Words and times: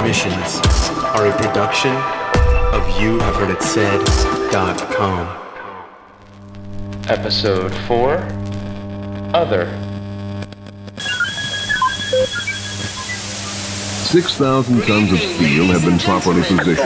transmissions 0.00 0.60
are 1.14 1.26
a 1.26 1.36
production 1.36 1.94
of 2.72 3.00
You 3.00 3.18
Have 3.20 3.36
Heard 3.36 3.50
It 3.50 3.62
Said.com. 3.62 5.26
Episode 7.08 7.74
4 7.86 8.14
Other. 9.34 9.66
6,000 14.10 14.82
tons 14.86 15.12
of 15.12 15.18
steel 15.18 15.66
have 15.66 15.84
been 15.84 15.98
properly 15.98 16.42
positioned. 16.42 16.80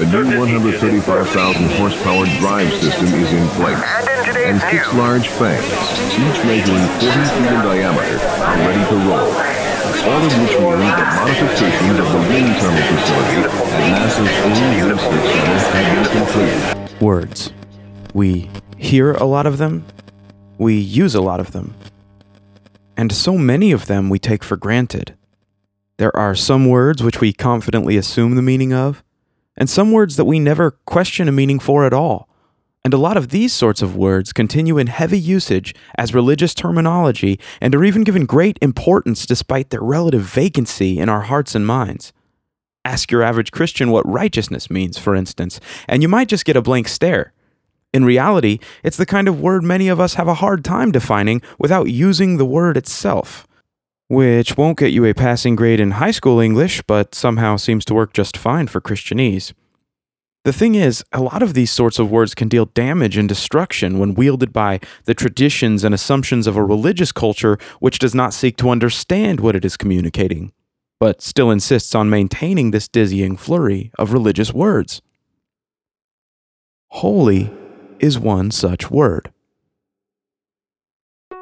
A 0.00 0.06
new 0.10 0.38
135,000 0.38 1.70
horsepower 1.76 2.24
drive 2.40 2.72
system 2.80 3.06
is 3.06 3.32
in 3.32 3.46
place. 3.50 3.78
And 4.36 4.60
six 4.62 4.92
large 4.94 5.28
fans, 5.28 5.64
each 6.14 6.44
measuring 6.44 6.86
40 6.98 7.16
feet 7.36 7.52
in 7.52 7.60
diameter, 7.62 8.18
are 8.18 8.56
ready 8.56 8.84
to 8.88 8.96
roll. 9.08 9.59
All 10.02 10.24
of 10.24 10.32
which 10.40 10.56
means 10.58 10.96
that 10.96 11.08
modifications 11.20 11.98
of 11.98 12.08
the 12.12 12.18
wind 12.28 12.56
tunnel 12.56 12.82
facility 12.88 13.40
at 13.44 13.52
NASA's 13.94 14.34
Ames 14.44 14.82
Research 14.90 15.28
Center 15.72 16.08
been 16.10 16.24
completed. 16.24 17.00
words. 17.00 17.52
We 18.14 18.50
hear 18.78 19.12
a 19.12 19.24
lot 19.24 19.46
of 19.46 19.58
them, 19.58 19.84
we 20.58 20.74
use 20.74 21.14
a 21.14 21.20
lot 21.20 21.38
of 21.40 21.52
them, 21.52 21.74
and 22.96 23.12
so 23.12 23.36
many 23.36 23.72
of 23.72 23.86
them 23.86 24.08
we 24.08 24.18
take 24.18 24.42
for 24.42 24.56
granted. 24.56 25.14
There 25.98 26.16
are 26.16 26.34
some 26.34 26.66
words 26.66 27.02
which 27.02 27.20
we 27.20 27.32
confidently 27.34 27.96
assume 27.98 28.34
the 28.36 28.42
meaning 28.42 28.72
of, 28.72 29.04
and 29.56 29.68
some 29.68 29.92
words 29.92 30.16
that 30.16 30.24
we 30.24 30.38
never 30.38 30.70
question 30.70 31.28
a 31.28 31.32
meaning 31.32 31.58
for 31.58 31.84
at 31.84 31.92
all. 31.92 32.26
And 32.82 32.94
a 32.94 32.98
lot 32.98 33.18
of 33.18 33.28
these 33.28 33.52
sorts 33.52 33.82
of 33.82 33.94
words 33.94 34.32
continue 34.32 34.78
in 34.78 34.86
heavy 34.86 35.18
usage 35.18 35.74
as 35.98 36.14
religious 36.14 36.54
terminology 36.54 37.38
and 37.60 37.74
are 37.74 37.84
even 37.84 38.04
given 38.04 38.24
great 38.24 38.58
importance 38.62 39.26
despite 39.26 39.68
their 39.68 39.82
relative 39.82 40.22
vacancy 40.22 40.98
in 40.98 41.08
our 41.10 41.22
hearts 41.22 41.54
and 41.54 41.66
minds. 41.66 42.12
Ask 42.84 43.10
your 43.10 43.22
average 43.22 43.52
Christian 43.52 43.90
what 43.90 44.08
righteousness 44.08 44.70
means, 44.70 44.96
for 44.96 45.14
instance, 45.14 45.60
and 45.86 46.00
you 46.00 46.08
might 46.08 46.28
just 46.28 46.46
get 46.46 46.56
a 46.56 46.62
blank 46.62 46.88
stare. 46.88 47.34
In 47.92 48.04
reality, 48.04 48.58
it's 48.82 48.96
the 48.96 49.04
kind 49.04 49.28
of 49.28 49.40
word 49.40 49.62
many 49.62 49.88
of 49.88 50.00
us 50.00 50.14
have 50.14 50.28
a 50.28 50.34
hard 50.34 50.64
time 50.64 50.90
defining 50.90 51.42
without 51.58 51.90
using 51.90 52.38
the 52.38 52.46
word 52.46 52.78
itself. 52.78 53.46
Which 54.08 54.56
won't 54.56 54.78
get 54.78 54.92
you 54.92 55.04
a 55.04 55.12
passing 55.12 55.54
grade 55.54 55.80
in 55.80 55.92
high 55.92 56.10
school 56.12 56.40
English, 56.40 56.82
but 56.82 57.14
somehow 57.14 57.56
seems 57.56 57.84
to 57.86 57.94
work 57.94 58.14
just 58.14 58.36
fine 58.36 58.68
for 58.68 58.80
Christianese. 58.80 59.52
The 60.42 60.52
thing 60.54 60.74
is, 60.74 61.04
a 61.12 61.20
lot 61.20 61.42
of 61.42 61.52
these 61.52 61.70
sorts 61.70 61.98
of 61.98 62.10
words 62.10 62.34
can 62.34 62.48
deal 62.48 62.64
damage 62.64 63.18
and 63.18 63.28
destruction 63.28 63.98
when 63.98 64.14
wielded 64.14 64.54
by 64.54 64.80
the 65.04 65.12
traditions 65.12 65.84
and 65.84 65.94
assumptions 65.94 66.46
of 66.46 66.56
a 66.56 66.64
religious 66.64 67.12
culture 67.12 67.58
which 67.78 67.98
does 67.98 68.14
not 68.14 68.32
seek 68.32 68.56
to 68.56 68.70
understand 68.70 69.40
what 69.40 69.54
it 69.54 69.66
is 69.66 69.76
communicating, 69.76 70.52
but 70.98 71.20
still 71.20 71.50
insists 71.50 71.94
on 71.94 72.08
maintaining 72.08 72.70
this 72.70 72.88
dizzying 72.88 73.36
flurry 73.36 73.90
of 73.98 74.14
religious 74.14 74.50
words. 74.50 75.02
Holy 76.88 77.52
is 77.98 78.18
one 78.18 78.50
such 78.50 78.90
word. 78.90 79.30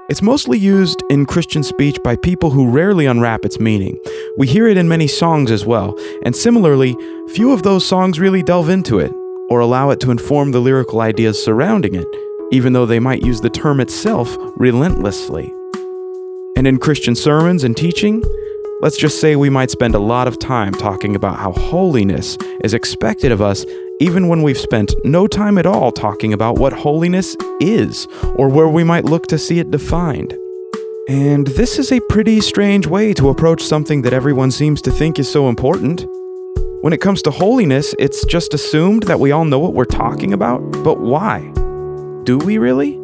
It's 0.08 0.22
mostly 0.22 0.56
used 0.56 1.02
in 1.10 1.26
Christian 1.26 1.62
speech 1.62 2.02
by 2.02 2.16
people 2.16 2.50
who 2.50 2.70
rarely 2.70 3.04
unwrap 3.04 3.44
its 3.44 3.60
meaning. 3.60 4.00
We 4.38 4.46
hear 4.46 4.66
it 4.66 4.78
in 4.78 4.88
many 4.88 5.06
songs 5.06 5.50
as 5.50 5.66
well, 5.66 5.94
and 6.24 6.34
similarly, 6.34 6.96
few 7.34 7.52
of 7.52 7.62
those 7.62 7.84
songs 7.84 8.18
really 8.18 8.42
delve 8.42 8.70
into 8.70 9.00
it 9.00 9.12
or 9.50 9.60
allow 9.60 9.90
it 9.90 10.00
to 10.00 10.10
inform 10.10 10.52
the 10.52 10.60
lyrical 10.60 11.02
ideas 11.02 11.44
surrounding 11.44 11.94
it, 11.94 12.06
even 12.50 12.72
though 12.72 12.86
they 12.86 12.98
might 12.98 13.22
use 13.22 13.42
the 13.42 13.50
term 13.50 13.80
itself 13.80 14.34
relentlessly. 14.56 15.52
And 16.56 16.66
in 16.66 16.78
Christian 16.78 17.14
sermons 17.14 17.62
and 17.62 17.76
teaching, 17.76 18.24
let's 18.80 18.96
just 18.96 19.20
say 19.20 19.34
we 19.34 19.50
might 19.50 19.70
spend 19.70 19.94
a 19.94 19.98
lot 19.98 20.28
of 20.28 20.38
time 20.38 20.72
talking 20.72 21.16
about 21.16 21.38
how 21.38 21.52
holiness 21.52 22.38
is 22.62 22.74
expected 22.74 23.32
of 23.32 23.42
us 23.42 23.64
even 24.00 24.28
when 24.28 24.42
we've 24.42 24.58
spent 24.58 24.94
no 25.04 25.26
time 25.26 25.58
at 25.58 25.66
all 25.66 25.90
talking 25.90 26.32
about 26.32 26.58
what 26.58 26.72
holiness 26.72 27.36
is 27.60 28.06
or 28.36 28.48
where 28.48 28.68
we 28.68 28.84
might 28.84 29.04
look 29.04 29.26
to 29.26 29.36
see 29.36 29.58
it 29.58 29.72
defined. 29.72 30.32
And 31.08 31.48
this 31.48 31.78
is 31.78 31.90
a 31.90 32.00
pretty 32.08 32.40
strange 32.40 32.86
way 32.86 33.12
to 33.14 33.30
approach 33.30 33.62
something 33.62 34.02
that 34.02 34.12
everyone 34.12 34.52
seems 34.52 34.80
to 34.82 34.92
think 34.92 35.18
is 35.18 35.28
so 35.28 35.48
important. 35.48 36.06
When 36.82 36.92
it 36.92 37.00
comes 37.00 37.22
to 37.22 37.32
holiness, 37.32 37.94
it's 37.98 38.24
just 38.26 38.54
assumed 38.54 39.04
that 39.04 39.18
we 39.18 39.32
all 39.32 39.44
know 39.44 39.58
what 39.58 39.74
we're 39.74 39.84
talking 39.84 40.32
about, 40.32 40.60
but 40.84 41.00
why? 41.00 41.40
Do 42.22 42.38
we 42.38 42.58
really? 42.58 42.94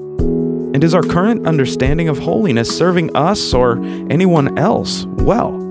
And 0.75 0.85
is 0.85 0.95
our 0.95 1.03
current 1.03 1.47
understanding 1.47 2.09
of 2.09 2.19
holiness 2.19 2.77
serving 2.77 3.17
us 3.17 3.53
or 3.53 3.83
anyone 4.11 4.57
else 4.59 5.07
well? 5.07 5.64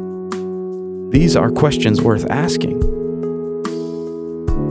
These 1.13 1.35
are 1.35 1.51
questions 1.51 2.01
worth 2.01 2.27
asking. 2.31 2.81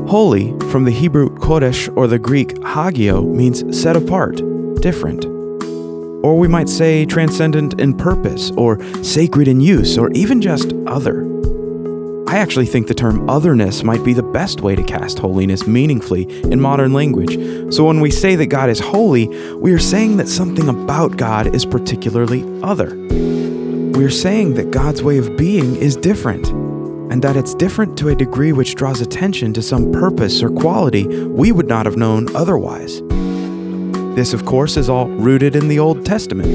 Holy, 0.08 0.50
from 0.72 0.82
the 0.82 0.90
Hebrew 0.90 1.30
kodesh 1.36 1.88
or 1.96 2.08
the 2.08 2.18
Greek 2.18 2.48
hagio, 2.56 3.24
means 3.24 3.80
set 3.80 3.94
apart, 3.94 4.42
different. 4.80 5.24
Or 6.24 6.36
we 6.36 6.48
might 6.48 6.68
say 6.68 7.06
transcendent 7.06 7.80
in 7.80 7.96
purpose, 7.96 8.50
or 8.56 8.82
sacred 9.04 9.46
in 9.46 9.60
use, 9.60 9.96
or 9.96 10.10
even 10.14 10.40
just 10.42 10.72
other. 10.88 11.22
I 12.26 12.38
actually 12.38 12.66
think 12.66 12.88
the 12.88 12.94
term 12.94 13.30
otherness 13.30 13.84
might 13.84 14.02
be 14.02 14.12
the 14.12 14.24
best 14.24 14.62
way 14.62 14.74
to 14.74 14.82
cast 14.82 15.20
holiness 15.20 15.68
meaningfully 15.68 16.24
in 16.50 16.60
modern 16.60 16.92
language. 16.92 17.72
So 17.72 17.84
when 17.84 18.00
we 18.00 18.10
say 18.10 18.34
that 18.34 18.46
God 18.46 18.68
is 18.68 18.80
holy, 18.80 19.28
we 19.54 19.72
are 19.72 19.78
saying 19.78 20.16
that 20.16 20.28
something 20.28 20.68
about 20.68 21.16
God 21.16 21.54
is 21.54 21.64
particularly 21.64 22.42
other. 22.64 22.98
We 23.94 24.06
are 24.06 24.10
saying 24.10 24.54
that 24.54 24.70
God's 24.70 25.02
way 25.02 25.18
of 25.18 25.36
being 25.36 25.76
is 25.76 25.96
different, 25.96 26.48
and 27.12 27.20
that 27.22 27.36
it's 27.36 27.54
different 27.54 27.98
to 27.98 28.08
a 28.08 28.14
degree 28.14 28.50
which 28.50 28.74
draws 28.74 29.02
attention 29.02 29.52
to 29.52 29.60
some 29.60 29.92
purpose 29.92 30.42
or 30.42 30.48
quality 30.48 31.06
we 31.26 31.52
would 31.52 31.68
not 31.68 31.84
have 31.84 31.98
known 31.98 32.34
otherwise. 32.34 33.02
This, 34.16 34.32
of 34.32 34.46
course, 34.46 34.78
is 34.78 34.88
all 34.88 35.08
rooted 35.08 35.54
in 35.54 35.68
the 35.68 35.78
Old 35.78 36.06
Testament, 36.06 36.54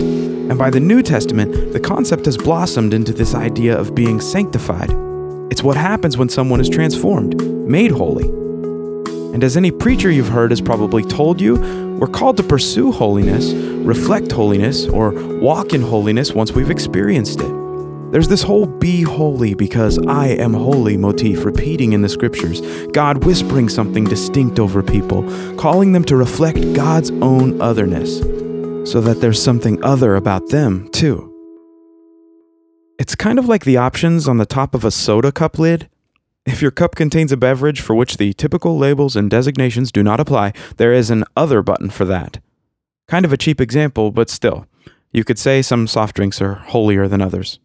and 0.49 0.57
by 0.57 0.71
the 0.71 0.79
New 0.79 1.03
Testament, 1.03 1.73
the 1.73 1.79
concept 1.79 2.25
has 2.25 2.37
blossomed 2.37 2.91
into 2.91 3.13
this 3.13 3.35
idea 3.35 3.77
of 3.77 3.93
being 3.93 4.19
sanctified. 4.19 4.89
It's 5.51 5.61
what 5.61 5.77
happens 5.77 6.17
when 6.17 6.29
someone 6.29 6.59
is 6.59 6.69
transformed, 6.69 7.39
made 7.67 7.91
holy. 7.91 8.46
And 9.37 9.43
as 9.43 9.55
any 9.55 9.69
preacher 9.69 10.09
you've 10.09 10.29
heard 10.29 10.49
has 10.49 10.61
probably 10.61 11.03
told 11.03 11.39
you, 11.39 11.57
we're 11.99 12.07
called 12.07 12.37
to 12.37 12.43
pursue 12.43 12.91
holiness, 12.91 13.53
reflect 13.53 14.31
holiness, 14.31 14.87
or 14.87 15.11
walk 15.37 15.73
in 15.73 15.81
holiness 15.83 16.33
once 16.33 16.53
we've 16.53 16.71
experienced 16.71 17.41
it. 17.41 18.11
There's 18.11 18.29
this 18.29 18.41
whole 18.41 18.65
be 18.65 19.03
holy 19.03 19.53
because 19.53 19.99
I 20.07 20.29
am 20.29 20.55
holy 20.55 20.97
motif 20.97 21.45
repeating 21.45 21.93
in 21.93 22.01
the 22.01 22.09
scriptures, 22.09 22.61
God 22.93 23.25
whispering 23.25 23.69
something 23.69 24.05
distinct 24.05 24.57
over 24.59 24.81
people, 24.81 25.21
calling 25.55 25.91
them 25.91 26.03
to 26.05 26.15
reflect 26.15 26.73
God's 26.73 27.11
own 27.11 27.61
otherness, 27.61 28.21
so 28.91 29.01
that 29.01 29.21
there's 29.21 29.39
something 29.39 29.83
other 29.83 30.15
about 30.15 30.49
them, 30.49 30.89
too. 30.89 31.31
It's 32.97 33.13
kind 33.13 33.37
of 33.37 33.47
like 33.47 33.65
the 33.65 33.77
options 33.77 34.27
on 34.27 34.39
the 34.39 34.47
top 34.47 34.73
of 34.73 34.83
a 34.83 34.89
soda 34.89 35.31
cup 35.31 35.59
lid. 35.59 35.89
If 36.47 36.61
your 36.61 36.71
cup 36.71 36.95
contains 36.95 37.33
a 37.33 37.37
beverage 37.37 37.81
for 37.81 37.93
which 37.93 38.15
the 38.15 38.31
typical 38.31 38.77
labels 38.77 39.17
and 39.17 39.29
designations 39.29 39.91
do 39.91 40.01
not 40.01 40.21
apply, 40.21 40.53
there 40.77 40.93
is 40.93 41.09
an 41.09 41.25
other 41.35 41.61
button 41.61 41.89
for 41.89 42.05
that. 42.05 42.39
Kind 43.09 43.25
of 43.25 43.33
a 43.33 43.37
cheap 43.37 43.59
example, 43.59 44.11
but 44.11 44.29
still. 44.29 44.65
You 45.11 45.25
could 45.25 45.37
say 45.37 45.61
some 45.61 45.87
soft 45.87 46.15
drinks 46.15 46.41
are 46.41 46.53
holier 46.53 47.09
than 47.09 47.21
others. 47.21 47.59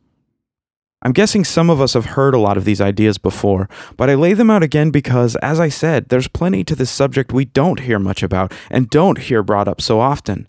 I'm 1.01 1.13
guessing 1.13 1.45
some 1.45 1.71
of 1.71 1.81
us 1.81 1.95
have 1.95 2.07
heard 2.07 2.35
a 2.35 2.41
lot 2.41 2.57
of 2.57 2.65
these 2.65 2.81
ideas 2.81 3.19
before, 3.19 3.69
but 3.97 4.11
I 4.11 4.15
lay 4.15 4.33
them 4.33 4.51
out 4.51 4.65
again 4.65 4.91
because, 4.91 5.37
as 5.37 5.61
I 5.61 5.69
said, 5.69 6.09
there's 6.09 6.27
plenty 6.27 6.65
to 6.65 6.75
this 6.75 6.91
subject 6.91 7.33
we 7.33 7.45
don't 7.45 7.79
hear 7.79 8.01
much 8.01 8.25
about 8.25 8.53
and 8.69 8.91
don't 8.91 9.19
hear 9.19 9.45
brought 9.45 9.69
up 9.69 9.81
so 9.81 10.01
often. 10.01 10.49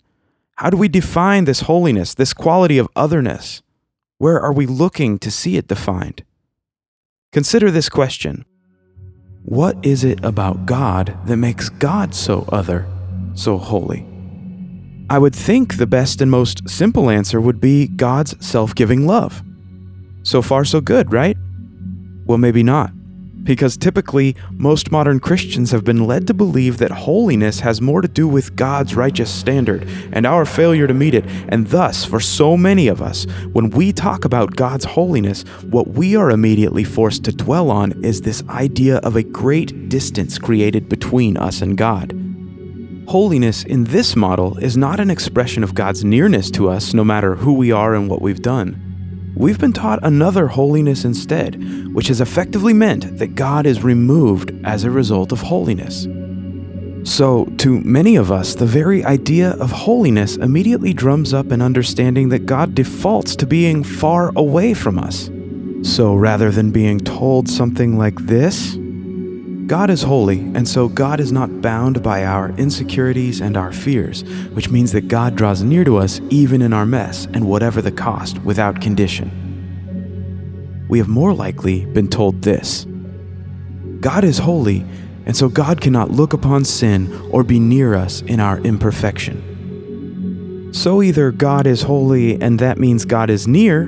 How 0.56 0.70
do 0.70 0.76
we 0.76 0.88
define 0.88 1.44
this 1.44 1.60
holiness, 1.60 2.14
this 2.14 2.34
quality 2.34 2.78
of 2.78 2.88
otherness? 2.96 3.62
Where 4.18 4.40
are 4.40 4.52
we 4.52 4.66
looking 4.66 5.20
to 5.20 5.30
see 5.30 5.56
it 5.56 5.68
defined? 5.68 6.24
Consider 7.34 7.72
this 7.72 7.88
question 7.88 8.44
What 9.42 9.76
is 9.84 10.04
it 10.04 10.24
about 10.24 10.66
God 10.66 11.18
that 11.26 11.36
makes 11.36 11.68
God 11.68 12.14
so 12.14 12.44
other, 12.52 12.86
so 13.34 13.58
holy? 13.58 14.06
I 15.10 15.18
would 15.18 15.34
think 15.34 15.76
the 15.76 15.86
best 15.88 16.20
and 16.20 16.30
most 16.30 16.68
simple 16.68 17.10
answer 17.10 17.40
would 17.40 17.60
be 17.60 17.88
God's 17.88 18.36
self 18.46 18.72
giving 18.76 19.04
love. 19.04 19.42
So 20.22 20.42
far, 20.42 20.64
so 20.64 20.80
good, 20.80 21.12
right? 21.12 21.36
Well, 22.24 22.38
maybe 22.38 22.62
not. 22.62 22.92
Because 23.44 23.76
typically, 23.76 24.34
most 24.50 24.90
modern 24.90 25.20
Christians 25.20 25.70
have 25.70 25.84
been 25.84 26.06
led 26.06 26.26
to 26.26 26.34
believe 26.34 26.78
that 26.78 26.90
holiness 26.90 27.60
has 27.60 27.80
more 27.80 28.00
to 28.00 28.08
do 28.08 28.26
with 28.26 28.56
God's 28.56 28.94
righteous 28.96 29.30
standard 29.30 29.86
and 30.12 30.26
our 30.26 30.44
failure 30.44 30.86
to 30.86 30.94
meet 30.94 31.14
it. 31.14 31.24
And 31.48 31.66
thus, 31.66 32.04
for 32.04 32.20
so 32.20 32.56
many 32.56 32.88
of 32.88 33.02
us, 33.02 33.26
when 33.52 33.70
we 33.70 33.92
talk 33.92 34.24
about 34.24 34.56
God's 34.56 34.86
holiness, 34.86 35.42
what 35.62 35.88
we 35.88 36.16
are 36.16 36.30
immediately 36.30 36.84
forced 36.84 37.24
to 37.24 37.32
dwell 37.32 37.70
on 37.70 38.02
is 38.02 38.22
this 38.22 38.42
idea 38.48 38.96
of 38.98 39.14
a 39.14 39.22
great 39.22 39.88
distance 39.88 40.38
created 40.38 40.88
between 40.88 41.36
us 41.36 41.62
and 41.62 41.76
God. 41.76 42.18
Holiness 43.08 43.64
in 43.64 43.84
this 43.84 44.16
model 44.16 44.56
is 44.56 44.78
not 44.78 44.98
an 44.98 45.10
expression 45.10 45.62
of 45.62 45.74
God's 45.74 46.02
nearness 46.02 46.50
to 46.52 46.70
us, 46.70 46.94
no 46.94 47.04
matter 47.04 47.34
who 47.34 47.52
we 47.52 47.70
are 47.70 47.94
and 47.94 48.08
what 48.08 48.22
we've 48.22 48.40
done. 48.40 48.83
We've 49.34 49.58
been 49.58 49.72
taught 49.72 49.98
another 50.02 50.48
holiness 50.48 51.04
instead, 51.04 51.92
which 51.94 52.08
has 52.08 52.20
effectively 52.20 52.72
meant 52.72 53.18
that 53.18 53.34
God 53.34 53.66
is 53.66 53.82
removed 53.82 54.52
as 54.64 54.84
a 54.84 54.90
result 54.90 55.32
of 55.32 55.40
holiness. 55.42 56.06
So, 57.04 57.44
to 57.58 57.80
many 57.80 58.16
of 58.16 58.32
us, 58.32 58.54
the 58.54 58.64
very 58.64 59.04
idea 59.04 59.50
of 59.60 59.70
holiness 59.70 60.36
immediately 60.36 60.94
drums 60.94 61.34
up 61.34 61.50
an 61.50 61.60
understanding 61.60 62.30
that 62.30 62.46
God 62.46 62.74
defaults 62.74 63.36
to 63.36 63.46
being 63.46 63.84
far 63.84 64.32
away 64.36 64.72
from 64.72 64.98
us. 64.98 65.30
So, 65.82 66.14
rather 66.14 66.50
than 66.50 66.70
being 66.70 66.98
told 66.98 67.48
something 67.48 67.98
like 67.98 68.16
this, 68.20 68.78
God 69.66 69.88
is 69.88 70.02
holy, 70.02 70.40
and 70.40 70.68
so 70.68 70.88
God 70.88 71.20
is 71.20 71.32
not 71.32 71.62
bound 71.62 72.02
by 72.02 72.24
our 72.24 72.50
insecurities 72.50 73.40
and 73.40 73.56
our 73.56 73.72
fears, 73.72 74.22
which 74.50 74.68
means 74.68 74.92
that 74.92 75.08
God 75.08 75.36
draws 75.36 75.62
near 75.62 75.84
to 75.84 75.96
us 75.96 76.20
even 76.28 76.60
in 76.60 76.74
our 76.74 76.84
mess 76.84 77.26
and 77.32 77.48
whatever 77.48 77.80
the 77.80 77.90
cost, 77.90 78.42
without 78.42 78.82
condition. 78.82 80.84
We 80.88 80.98
have 80.98 81.08
more 81.08 81.32
likely 81.32 81.86
been 81.86 82.08
told 82.08 82.42
this 82.42 82.84
God 84.00 84.22
is 84.22 84.38
holy, 84.38 84.84
and 85.24 85.34
so 85.34 85.48
God 85.48 85.80
cannot 85.80 86.10
look 86.10 86.34
upon 86.34 86.66
sin 86.66 87.10
or 87.30 87.42
be 87.42 87.58
near 87.58 87.94
us 87.94 88.20
in 88.20 88.40
our 88.40 88.58
imperfection. 88.58 90.72
So 90.74 91.00
either 91.00 91.30
God 91.30 91.66
is 91.66 91.82
holy 91.82 92.38
and 92.38 92.58
that 92.58 92.78
means 92.78 93.06
God 93.06 93.30
is 93.30 93.48
near, 93.48 93.84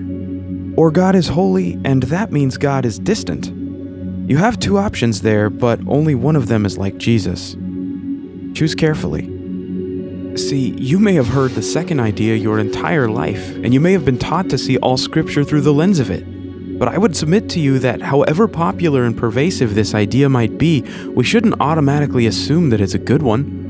or 0.77 0.91
God 0.91 1.15
is 1.15 1.29
holy 1.29 1.79
and 1.85 2.05
that 2.05 2.33
means 2.33 2.57
God 2.57 2.87
is 2.87 2.99
distant. 2.99 3.56
You 4.27 4.39
have 4.39 4.59
two 4.59 4.77
options 4.77 5.23
there, 5.23 5.49
but 5.49 5.79
only 5.87 6.17
one 6.17 6.35
of 6.35 6.49
them 6.49 6.67
is 6.67 6.77
like 6.77 6.99
Jesus. 6.99 7.53
Choose 8.55 8.75
carefully. 8.75 9.23
See, 10.37 10.75
you 10.77 10.99
may 10.99 11.15
have 11.15 11.29
heard 11.29 11.53
the 11.53 11.63
second 11.63 12.01
idea 12.01 12.35
your 12.35 12.59
entire 12.59 13.09
life, 13.09 13.55
and 13.55 13.73
you 13.73 13.79
may 13.79 13.93
have 13.93 14.05
been 14.05 14.19
taught 14.19 14.51
to 14.51 14.59
see 14.59 14.79
all 14.79 14.97
Scripture 14.97 15.45
through 15.45 15.61
the 15.61 15.73
lens 15.73 16.01
of 16.01 16.11
it. 16.11 16.25
But 16.77 16.89
I 16.89 16.99
would 16.99 17.15
submit 17.15 17.49
to 17.51 17.61
you 17.61 17.79
that 17.79 18.03
however 18.03 18.49
popular 18.49 19.05
and 19.05 19.17
pervasive 19.17 19.77
this 19.77 19.95
idea 19.95 20.29
might 20.29 20.59
be, 20.59 20.83
we 21.15 21.23
shouldn't 21.23 21.61
automatically 21.61 22.27
assume 22.27 22.71
that 22.71 22.81
it's 22.81 22.95
a 22.95 22.99
good 22.99 23.23
one. 23.23 23.66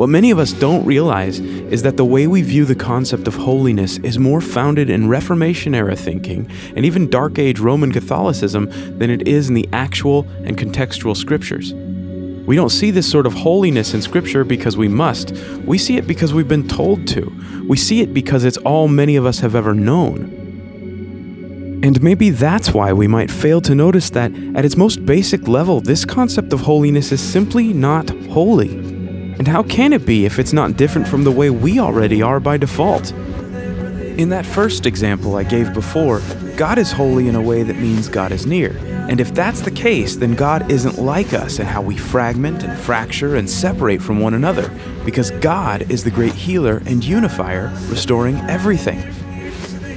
What 0.00 0.08
many 0.08 0.30
of 0.30 0.38
us 0.38 0.54
don't 0.54 0.86
realize 0.86 1.40
is 1.40 1.82
that 1.82 1.98
the 1.98 2.06
way 2.06 2.26
we 2.26 2.40
view 2.40 2.64
the 2.64 2.74
concept 2.74 3.28
of 3.28 3.34
holiness 3.34 3.98
is 3.98 4.18
more 4.18 4.40
founded 4.40 4.88
in 4.88 5.10
Reformation 5.10 5.74
era 5.74 5.94
thinking 5.94 6.50
and 6.74 6.86
even 6.86 7.10
Dark 7.10 7.38
Age 7.38 7.60
Roman 7.60 7.92
Catholicism 7.92 8.70
than 8.98 9.10
it 9.10 9.28
is 9.28 9.50
in 9.50 9.54
the 9.54 9.68
actual 9.74 10.26
and 10.42 10.56
contextual 10.56 11.14
scriptures. 11.14 11.74
We 11.74 12.56
don't 12.56 12.70
see 12.70 12.90
this 12.90 13.10
sort 13.10 13.26
of 13.26 13.34
holiness 13.34 13.92
in 13.92 14.00
Scripture 14.00 14.42
because 14.42 14.74
we 14.74 14.88
must. 14.88 15.32
We 15.66 15.76
see 15.76 15.98
it 15.98 16.06
because 16.06 16.32
we've 16.32 16.48
been 16.48 16.66
told 16.66 17.06
to. 17.08 17.30
We 17.68 17.76
see 17.76 18.00
it 18.00 18.14
because 18.14 18.44
it's 18.44 18.56
all 18.56 18.88
many 18.88 19.16
of 19.16 19.26
us 19.26 19.40
have 19.40 19.54
ever 19.54 19.74
known. 19.74 21.82
And 21.84 22.02
maybe 22.02 22.30
that's 22.30 22.72
why 22.72 22.94
we 22.94 23.06
might 23.06 23.30
fail 23.30 23.60
to 23.60 23.74
notice 23.74 24.08
that, 24.08 24.32
at 24.54 24.64
its 24.64 24.78
most 24.78 25.04
basic 25.04 25.46
level, 25.46 25.82
this 25.82 26.06
concept 26.06 26.54
of 26.54 26.60
holiness 26.60 27.12
is 27.12 27.20
simply 27.20 27.74
not 27.74 28.08
holy. 28.30 28.99
And 29.40 29.48
how 29.48 29.62
can 29.62 29.94
it 29.94 30.04
be 30.04 30.26
if 30.26 30.38
it's 30.38 30.52
not 30.52 30.76
different 30.76 31.08
from 31.08 31.24
the 31.24 31.30
way 31.30 31.48
we 31.48 31.80
already 31.80 32.20
are 32.20 32.40
by 32.40 32.58
default? 32.58 33.10
In 33.10 34.28
that 34.28 34.44
first 34.44 34.84
example 34.84 35.34
I 35.34 35.44
gave 35.44 35.72
before, 35.72 36.20
God 36.58 36.76
is 36.76 36.92
holy 36.92 37.26
in 37.26 37.34
a 37.34 37.40
way 37.40 37.62
that 37.62 37.76
means 37.76 38.06
God 38.06 38.32
is 38.32 38.44
near. 38.44 38.76
And 39.08 39.18
if 39.18 39.32
that's 39.32 39.62
the 39.62 39.70
case, 39.70 40.16
then 40.16 40.34
God 40.34 40.70
isn't 40.70 40.98
like 40.98 41.32
us 41.32 41.58
in 41.58 41.64
how 41.64 41.80
we 41.80 41.96
fragment 41.96 42.64
and 42.64 42.78
fracture 42.78 43.36
and 43.36 43.48
separate 43.48 44.02
from 44.02 44.20
one 44.20 44.34
another, 44.34 44.70
because 45.06 45.30
God 45.30 45.90
is 45.90 46.04
the 46.04 46.10
great 46.10 46.34
healer 46.34 46.82
and 46.84 47.02
unifier, 47.02 47.72
restoring 47.88 48.36
everything. 48.40 49.02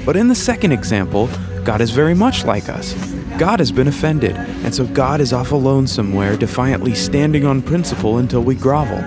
But 0.05 0.15
in 0.15 0.29
the 0.29 0.35
second 0.35 0.71
example, 0.71 1.29
God 1.65 1.81
is 1.81 1.91
very 1.91 2.13
much 2.13 2.45
like 2.45 2.69
us. 2.69 2.93
God 3.37 3.59
has 3.59 3.73
been 3.73 3.89
offended, 3.89 4.37
and 4.37 4.73
so 4.73 4.87
God 4.87 5.19
is 5.19 5.33
off 5.33 5.51
alone 5.51 5.85
somewhere, 5.85 6.37
defiantly 6.37 6.95
standing 6.95 7.45
on 7.45 7.61
principle 7.61 8.19
until 8.19 8.41
we 8.41 8.55
grovel. 8.55 9.03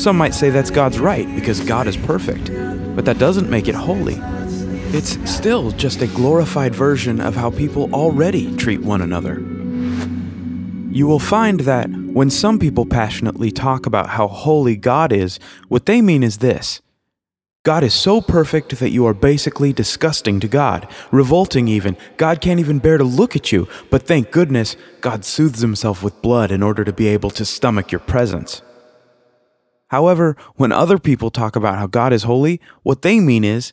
Some 0.00 0.16
might 0.16 0.32
say 0.32 0.48
that's 0.48 0.70
God's 0.70 0.98
right 0.98 1.28
because 1.34 1.60
God 1.60 1.86
is 1.86 1.94
perfect, 1.94 2.46
but 2.96 3.04
that 3.04 3.18
doesn't 3.18 3.50
make 3.50 3.68
it 3.68 3.74
holy. 3.74 4.16
It's 4.96 5.18
still 5.30 5.72
just 5.72 6.00
a 6.00 6.06
glorified 6.06 6.74
version 6.74 7.20
of 7.20 7.36
how 7.36 7.50
people 7.50 7.94
already 7.94 8.56
treat 8.56 8.80
one 8.80 9.02
another. 9.02 9.40
You 10.90 11.06
will 11.06 11.18
find 11.18 11.60
that 11.60 11.90
when 11.90 12.30
some 12.30 12.58
people 12.58 12.86
passionately 12.86 13.50
talk 13.50 13.84
about 13.84 14.08
how 14.08 14.26
holy 14.26 14.74
God 14.74 15.12
is, 15.12 15.38
what 15.68 15.84
they 15.84 16.00
mean 16.00 16.22
is 16.22 16.38
this 16.38 16.80
God 17.62 17.84
is 17.84 17.92
so 17.92 18.22
perfect 18.22 18.78
that 18.78 18.92
you 18.92 19.04
are 19.04 19.12
basically 19.12 19.74
disgusting 19.74 20.40
to 20.40 20.48
God, 20.48 20.88
revolting 21.12 21.68
even. 21.68 21.94
God 22.16 22.40
can't 22.40 22.58
even 22.58 22.78
bear 22.78 22.96
to 22.96 23.04
look 23.04 23.36
at 23.36 23.52
you, 23.52 23.68
but 23.90 24.06
thank 24.06 24.30
goodness, 24.30 24.76
God 25.02 25.26
soothes 25.26 25.60
himself 25.60 26.02
with 26.02 26.22
blood 26.22 26.50
in 26.50 26.62
order 26.62 26.84
to 26.84 26.92
be 26.94 27.06
able 27.08 27.28
to 27.32 27.44
stomach 27.44 27.92
your 27.92 27.98
presence. 27.98 28.62
However, 29.90 30.36
when 30.54 30.70
other 30.70 30.98
people 30.98 31.30
talk 31.30 31.56
about 31.56 31.78
how 31.78 31.88
God 31.88 32.12
is 32.12 32.22
holy, 32.22 32.60
what 32.82 33.02
they 33.02 33.18
mean 33.18 33.42
is 33.42 33.72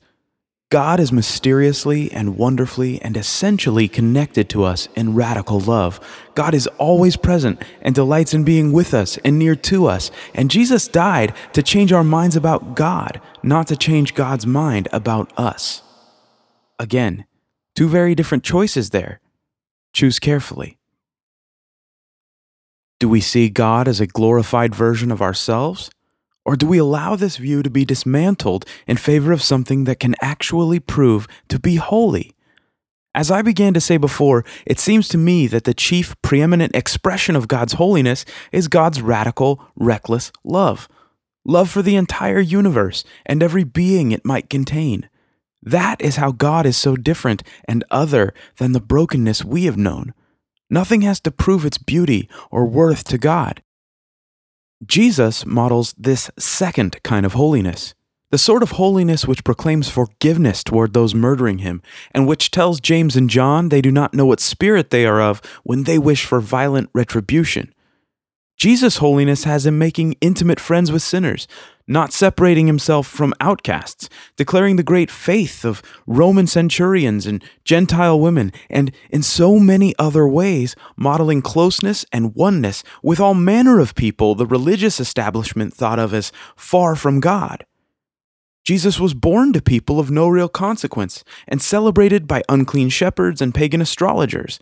God 0.70 1.00
is 1.00 1.12
mysteriously 1.12 2.12
and 2.12 2.38
wonderfully 2.38 3.00
and 3.02 3.16
essentially 3.16 3.88
connected 3.88 4.50
to 4.50 4.64
us 4.64 4.90
in 4.96 5.14
radical 5.14 5.60
love. 5.60 6.00
God 6.34 6.56
is 6.56 6.68
always 6.80 7.16
present 7.16 7.62
and 7.82 7.94
delights 7.94 8.34
in 8.34 8.44
being 8.44 8.74
with 8.74 8.96
us 8.96 9.18
and 9.24 9.38
near 9.38 9.56
to 9.56 9.86
us. 9.86 10.10
And 10.34 10.52
Jesus 10.52 10.88
died 10.88 11.34
to 11.54 11.62
change 11.64 11.94
our 11.94 12.04
minds 12.04 12.36
about 12.36 12.76
God, 12.76 13.22
not 13.44 13.68
to 13.68 13.78
change 13.78 14.16
God's 14.16 14.48
mind 14.48 14.88
about 14.92 15.32
us. 15.38 15.84
Again, 16.80 17.26
two 17.76 17.88
very 17.88 18.16
different 18.16 18.44
choices 18.44 18.90
there. 18.90 19.22
Choose 19.94 20.20
carefully. 20.20 20.80
Do 23.00 23.08
we 23.08 23.22
see 23.22 23.50
God 23.50 23.88
as 23.88 24.02
a 24.02 24.08
glorified 24.08 24.74
version 24.74 25.12
of 25.12 25.22
ourselves? 25.22 25.92
Or 26.48 26.56
do 26.56 26.66
we 26.66 26.78
allow 26.78 27.18
this 27.18 27.36
view 27.36 27.62
to 27.62 27.70
be 27.70 27.84
dismantled 27.84 28.66
in 28.88 28.96
favor 28.96 29.34
of 29.34 29.44
something 29.44 29.84
that 29.84 30.00
can 30.00 30.16
actually 30.22 30.80
prove 30.80 31.28
to 31.50 31.60
be 31.60 31.76
holy? 31.76 32.34
As 33.14 33.30
I 33.30 33.42
began 33.42 33.74
to 33.74 33.82
say 33.82 33.98
before, 33.98 34.46
it 34.66 34.80
seems 34.80 35.10
to 35.10 35.18
me 35.18 35.48
that 35.48 35.66
the 35.66 35.74
chief 35.74 36.16
preeminent 36.22 36.74
expression 36.74 37.36
of 37.36 37.50
God's 37.50 37.74
holiness 37.74 38.24
is 38.54 38.70
God's 38.70 39.02
radical, 39.02 39.62
reckless 39.76 40.32
love. 40.46 40.88
Love 41.44 41.70
for 41.70 41.82
the 41.82 41.98
entire 41.98 42.40
universe 42.40 43.04
and 43.26 43.44
every 43.44 43.66
being 43.66 44.14
it 44.14 44.24
might 44.24 44.50
contain. 44.50 45.10
That 45.62 46.00
is 46.00 46.16
how 46.16 46.32
God 46.32 46.66
is 46.66 46.78
so 46.78 46.96
different 46.96 47.44
and 47.68 47.84
other 47.92 48.34
than 48.56 48.72
the 48.72 48.80
brokenness 48.80 49.44
we 49.44 49.66
have 49.66 49.78
known. 49.78 50.14
Nothing 50.70 51.02
has 51.02 51.20
to 51.22 51.32
prove 51.32 51.66
its 51.66 51.78
beauty 51.78 52.30
or 52.50 52.66
worth 52.66 53.04
to 53.06 53.18
God. 53.18 53.62
Jesus 54.86 55.46
models 55.46 55.96
this 55.98 56.30
second 56.38 57.02
kind 57.04 57.26
of 57.26 57.34
holiness, 57.34 57.96
the 58.30 58.38
sort 58.38 58.62
of 58.62 58.72
holiness 58.72 59.26
which 59.26 59.44
proclaims 59.44 59.90
forgiveness 59.90 60.64
toward 60.64 60.94
those 60.94 61.16
murdering 61.16 61.60
him, 61.60 61.82
and 62.12 62.28
which 62.28 62.52
tells 62.52 62.80
James 62.80 63.16
and 63.16 63.30
John 63.30 63.70
they 63.70 63.82
do 63.82 63.92
not 63.92 64.14
know 64.14 64.26
what 64.26 64.40
spirit 64.40 64.90
they 64.92 65.06
are 65.06 65.22
of 65.22 65.42
when 65.64 65.84
they 65.84 65.98
wish 65.98 66.26
for 66.26 66.40
violent 66.40 66.90
retribution. 66.94 67.74
Jesus' 68.58 68.98
holiness 68.98 69.44
has 69.44 69.68
him 69.68 69.78
making 69.78 70.16
intimate 70.20 70.60
friends 70.60 70.92
with 70.92 71.04
sinners, 71.04 71.48
not 71.88 72.12
separating 72.12 72.66
himself 72.66 73.06
from 73.08 73.36
outcasts, 73.40 74.10
declaring 74.36 74.76
the 74.76 74.84
great 74.84 75.12
faith 75.12 75.64
of 75.64 75.84
Roman 76.08 76.48
centurions 76.48 77.28
and 77.28 77.44
Gentile 77.64 78.20
women, 78.20 78.52
and 78.68 78.92
in 79.12 79.22
so 79.22 79.60
many 79.60 79.94
other 80.00 80.28
ways, 80.28 80.76
modeling 80.96 81.44
closeness 81.44 82.04
and 82.12 82.36
oneness 82.36 82.84
with 83.04 83.20
all 83.20 83.36
manner 83.36 83.80
of 83.80 83.94
people 83.94 84.34
the 84.34 84.48
religious 84.48 85.00
establishment 85.00 85.72
thought 85.72 86.00
of 86.00 86.12
as 86.12 86.32
far 86.56 86.96
from 86.96 87.20
God. 87.20 87.64
Jesus 88.66 89.00
was 89.00 89.14
born 89.14 89.54
to 89.54 89.62
people 89.62 90.00
of 90.00 90.12
no 90.12 90.28
real 90.28 90.50
consequence 90.50 91.24
and 91.48 91.62
celebrated 91.62 92.28
by 92.28 92.44
unclean 92.50 92.90
shepherds 92.90 93.42
and 93.42 93.56
pagan 93.56 93.82
astrologers. 93.82 94.60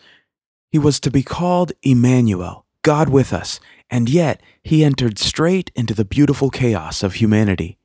He 0.69 0.77
was 0.77 0.99
to 0.99 1.09
be 1.09 1.23
called 1.23 1.71
Emmanuel, 1.81 2.65
God 2.83 3.09
with 3.09 3.33
us, 3.33 3.59
and 3.89 4.10
yet 4.10 4.42
he 4.63 4.84
entered 4.84 5.20
straight 5.20 5.72
into 5.75 5.94
the 5.94 6.06
beautiful 6.06 6.50
chaos 6.50 7.04
of 7.04 7.15
humanity. 7.15 7.77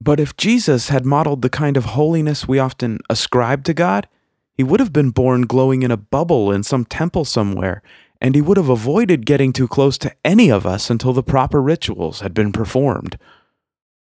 But 0.00 0.20
if 0.20 0.36
Jesus 0.36 0.88
had 0.88 1.06
modeled 1.06 1.42
the 1.42 1.50
kind 1.50 1.76
of 1.76 1.84
holiness 1.86 2.46
we 2.46 2.58
often 2.58 3.00
ascribe 3.08 3.64
to 3.64 3.74
God, 3.74 4.08
he 4.54 4.62
would 4.62 4.80
have 4.80 4.92
been 4.92 5.10
born 5.10 5.42
glowing 5.42 5.82
in 5.82 5.90
a 5.90 5.96
bubble 5.96 6.50
in 6.50 6.62
some 6.62 6.84
temple 6.84 7.24
somewhere, 7.24 7.82
and 8.20 8.34
he 8.34 8.40
would 8.40 8.56
have 8.56 8.68
avoided 8.68 9.26
getting 9.26 9.52
too 9.52 9.68
close 9.68 9.98
to 9.98 10.14
any 10.24 10.50
of 10.50 10.66
us 10.66 10.90
until 10.90 11.12
the 11.12 11.22
proper 11.22 11.60
rituals 11.60 12.20
had 12.20 12.32
been 12.32 12.52
performed. 12.52 13.18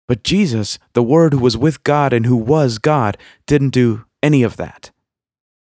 But 0.08 0.24
Jesus, 0.24 0.78
the 0.94 1.04
Word 1.04 1.34
who 1.34 1.40
was 1.40 1.56
with 1.56 1.84
God 1.84 2.12
and 2.12 2.26
who 2.26 2.36
was 2.36 2.80
God, 2.80 3.18
didn't 3.46 3.70
do 3.70 4.06
any 4.22 4.44
of 4.44 4.58
that. 4.58 4.92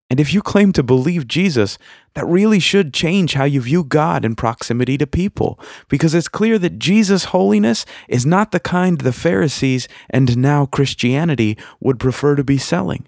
And 0.10 0.20
if 0.20 0.34
you 0.34 0.42
claim 0.42 0.74
to 0.74 0.84
believe 0.84 1.28
Jesus, 1.28 1.78
that 2.16 2.28
really 2.28 2.60
should 2.60 2.94
change 2.94 3.34
how 3.34 3.44
you 3.44 3.62
view 3.62 3.84
God 3.84 4.24
in 4.24 4.36
proximity 4.36 4.98
to 4.98 5.08
people, 5.08 5.60
because 5.90 6.14
it's 6.14 6.28
clear 6.28 6.60
that 6.60 6.80
Jesus' 6.80 7.26
holiness 7.26 7.86
is 8.08 8.26
not 8.26 8.52
the 8.52 8.60
kind 8.60 9.00
the 9.00 9.14
Pharisees 9.14 9.88
and 10.10 10.38
now 10.38 10.66
Christianity 10.66 11.58
would 11.80 12.00
prefer 12.00 12.36
to 12.36 12.44
be 12.44 12.58
selling. 12.58 13.08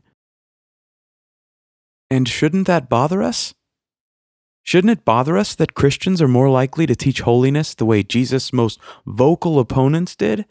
And 2.10 2.28
shouldn't 2.28 2.68
that 2.68 2.90
bother 2.90 3.22
us? 3.22 3.54
Shouldn't 4.64 4.92
it 4.92 5.06
bother 5.06 5.38
us 5.38 5.54
that 5.56 5.76
Christians 5.76 6.22
are 6.22 6.28
more 6.28 6.50
likely 6.50 6.88
to 6.88 6.96
teach 6.96 7.22
holiness 7.22 7.76
the 7.76 7.86
way 7.86 8.02
Jesus' 8.02 8.52
most 8.52 8.80
vocal 9.06 9.60
opponents 9.60 10.16
did? 10.16 10.46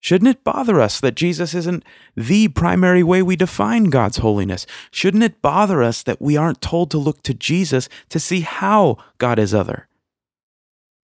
Shouldn't 0.00 0.30
it 0.30 0.44
bother 0.44 0.80
us 0.80 1.00
that 1.00 1.16
Jesus 1.16 1.54
isn't 1.54 1.84
the 2.16 2.48
primary 2.48 3.02
way 3.02 3.20
we 3.20 3.36
define 3.36 3.84
God's 3.84 4.18
holiness? 4.18 4.66
Shouldn't 4.90 5.24
it 5.24 5.42
bother 5.42 5.82
us 5.82 6.02
that 6.04 6.22
we 6.22 6.36
aren't 6.36 6.60
told 6.60 6.90
to 6.92 6.98
look 6.98 7.22
to 7.24 7.34
Jesus 7.34 7.88
to 8.10 8.20
see 8.20 8.42
how 8.42 8.98
God 9.18 9.38
is 9.38 9.52
other? 9.52 9.88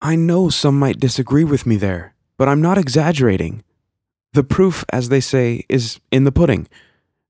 I 0.01 0.15
know 0.15 0.49
some 0.49 0.77
might 0.77 0.99
disagree 0.99 1.43
with 1.43 1.65
me 1.65 1.77
there, 1.77 2.13
but 2.37 2.47
I'm 2.47 2.61
not 2.61 2.77
exaggerating. 2.77 3.63
The 4.33 4.43
proof, 4.43 4.85
as 4.91 5.09
they 5.09 5.21
say, 5.21 5.65
is 5.67 5.99
in 6.11 6.25
the 6.25 6.31
pudding. 6.31 6.67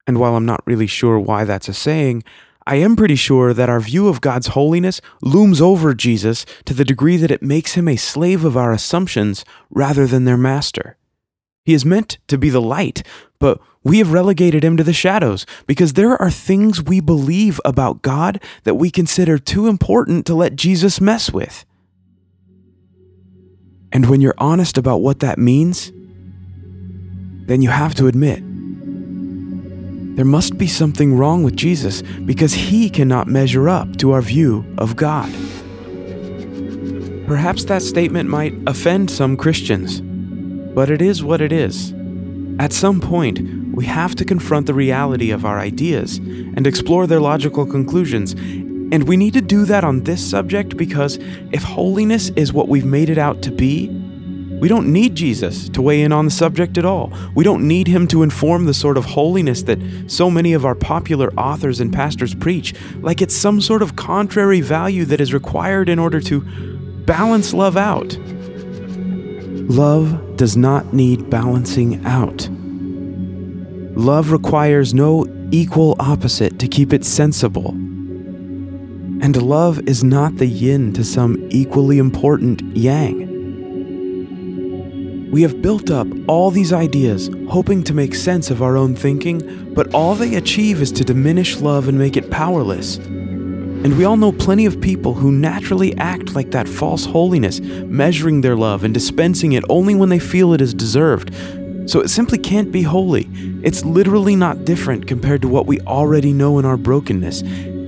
And 0.05 0.19
while 0.19 0.35
I'm 0.35 0.45
not 0.45 0.65
really 0.65 0.87
sure 0.87 1.17
why 1.17 1.45
that's 1.45 1.69
a 1.69 1.73
saying, 1.73 2.23
I 2.67 2.75
am 2.75 2.95
pretty 2.95 3.15
sure 3.15 3.53
that 3.53 3.69
our 3.69 3.79
view 3.79 4.07
of 4.07 4.21
God's 4.21 4.47
holiness 4.47 4.99
looms 5.21 5.61
over 5.61 5.93
Jesus 5.93 6.45
to 6.65 6.73
the 6.73 6.83
degree 6.83 7.15
that 7.17 7.31
it 7.31 7.43
makes 7.43 7.75
him 7.75 7.87
a 7.87 7.95
slave 7.95 8.43
of 8.43 8.57
our 8.57 8.73
assumptions 8.73 9.45
rather 9.69 10.07
than 10.07 10.25
their 10.25 10.37
master. 10.37 10.97
He 11.65 11.73
is 11.73 11.83
meant 11.83 12.19
to 12.27 12.37
be 12.37 12.49
the 12.49 12.61
light, 12.61 13.03
but 13.39 13.59
we 13.83 13.97
have 13.99 14.11
relegated 14.11 14.63
him 14.63 14.77
to 14.77 14.83
the 14.83 14.93
shadows 14.93 15.45
because 15.67 15.93
there 15.93 16.19
are 16.21 16.31
things 16.31 16.81
we 16.81 16.99
believe 16.99 17.59
about 17.65 18.01
God 18.01 18.41
that 18.63 18.75
we 18.75 18.89
consider 18.89 19.37
too 19.37 19.67
important 19.67 20.25
to 20.25 20.35
let 20.35 20.55
Jesus 20.55 21.01
mess 21.01 21.31
with. 21.31 21.65
And 23.91 24.09
when 24.09 24.21
you're 24.21 24.35
honest 24.37 24.77
about 24.77 24.97
what 24.97 25.19
that 25.19 25.37
means, 25.37 25.91
then 27.47 27.61
you 27.61 27.69
have 27.69 27.95
to 27.95 28.07
admit 28.07 28.43
there 30.15 30.25
must 30.25 30.57
be 30.57 30.67
something 30.67 31.17
wrong 31.17 31.43
with 31.43 31.55
Jesus 31.55 32.01
because 32.01 32.53
he 32.53 32.89
cannot 32.89 33.27
measure 33.27 33.67
up 33.67 33.97
to 33.97 34.11
our 34.11 34.21
view 34.21 34.65
of 34.77 34.95
God. 34.95 35.31
Perhaps 37.27 37.65
that 37.65 37.81
statement 37.81 38.29
might 38.29 38.53
offend 38.65 39.11
some 39.11 39.35
Christians. 39.35 40.01
But 40.75 40.91
it 40.91 41.01
is 41.01 41.23
what 41.23 41.41
it 41.41 41.51
is. 41.51 41.93
At 42.59 42.73
some 42.73 43.01
point, 43.01 43.39
we 43.73 43.85
have 43.85 44.13
to 44.15 44.25
confront 44.25 44.67
the 44.67 44.73
reality 44.73 45.31
of 45.31 45.45
our 45.45 45.59
ideas 45.59 46.17
and 46.17 46.67
explore 46.67 47.07
their 47.07 47.19
logical 47.19 47.65
conclusions. 47.65 48.33
And 48.33 49.07
we 49.07 49.17
need 49.17 49.33
to 49.33 49.41
do 49.41 49.65
that 49.65 49.83
on 49.83 50.03
this 50.03 50.29
subject 50.29 50.77
because 50.77 51.17
if 51.51 51.63
holiness 51.63 52.29
is 52.35 52.53
what 52.53 52.69
we've 52.69 52.85
made 52.85 53.09
it 53.09 53.17
out 53.17 53.41
to 53.43 53.51
be, 53.51 53.89
we 54.59 54.69
don't 54.69 54.91
need 54.91 55.15
Jesus 55.15 55.67
to 55.69 55.81
weigh 55.81 56.01
in 56.01 56.13
on 56.13 56.25
the 56.25 56.31
subject 56.31 56.77
at 56.77 56.85
all. 56.85 57.11
We 57.35 57.43
don't 57.43 57.67
need 57.67 57.87
him 57.87 58.07
to 58.07 58.23
inform 58.23 58.65
the 58.65 58.73
sort 58.73 58.97
of 58.97 59.03
holiness 59.03 59.63
that 59.63 59.79
so 60.07 60.31
many 60.31 60.53
of 60.53 60.65
our 60.65 60.75
popular 60.75 61.33
authors 61.33 61.81
and 61.81 61.91
pastors 61.91 62.33
preach, 62.33 62.73
like 63.01 63.21
it's 63.21 63.35
some 63.35 63.59
sort 63.59 63.81
of 63.81 63.97
contrary 63.97 64.61
value 64.61 65.03
that 65.05 65.19
is 65.19 65.33
required 65.33 65.89
in 65.89 65.99
order 65.99 66.21
to 66.21 66.41
balance 67.05 67.53
love 67.53 67.75
out. 67.75 68.17
Love 69.67 70.37
does 70.37 70.55
not 70.55 70.93
need 70.93 71.27
balancing 71.29 72.05
out. 72.05 72.47
Love 73.97 74.31
requires 74.31 74.93
no 74.93 75.25
equal 75.51 75.95
opposite 75.99 76.59
to 76.59 76.67
keep 76.67 76.93
it 76.93 77.03
sensible. 77.03 77.69
And 79.21 79.41
love 79.41 79.79
is 79.87 80.03
not 80.03 80.35
the 80.37 80.45
yin 80.45 80.93
to 80.93 81.03
some 81.03 81.47
equally 81.49 81.97
important 81.97 82.61
yang. 82.77 83.31
We 85.31 85.41
have 85.41 85.63
built 85.63 85.89
up 85.89 86.07
all 86.27 86.51
these 86.51 86.71
ideas 86.71 87.31
hoping 87.49 87.83
to 87.85 87.93
make 87.93 88.13
sense 88.13 88.51
of 88.51 88.61
our 88.61 88.77
own 88.77 88.95
thinking, 88.95 89.73
but 89.73 89.91
all 89.95 90.13
they 90.13 90.35
achieve 90.35 90.79
is 90.79 90.91
to 90.91 91.03
diminish 91.03 91.57
love 91.57 91.87
and 91.87 91.97
make 91.97 92.15
it 92.15 92.29
powerless. 92.29 92.99
And 93.85 93.99
we 93.99 94.03
all 94.03 94.17
know 94.17 94.31
plenty 94.31 94.65
of 94.65 94.81
people 94.81 95.13
who 95.13 95.31
naturally 95.31 95.95
act 95.97 96.33
like 96.33 96.49
that 96.49 96.67
false 96.67 97.05
holiness, 97.05 97.59
measuring 97.59 98.41
their 98.41 98.55
love 98.55 98.83
and 98.83 98.91
dispensing 98.91 99.51
it 99.51 99.63
only 99.69 99.93
when 99.93 100.09
they 100.09 100.17
feel 100.17 100.53
it 100.53 100.61
is 100.61 100.73
deserved. 100.73 101.31
So 101.87 102.01
it 102.01 102.07
simply 102.07 102.39
can't 102.39 102.71
be 102.71 102.81
holy. 102.81 103.29
It's 103.61 103.85
literally 103.85 104.35
not 104.35 104.65
different 104.65 105.05
compared 105.05 105.43
to 105.43 105.47
what 105.47 105.67
we 105.67 105.81
already 105.81 106.33
know 106.33 106.57
in 106.57 106.65
our 106.65 106.77
brokenness. 106.77 107.43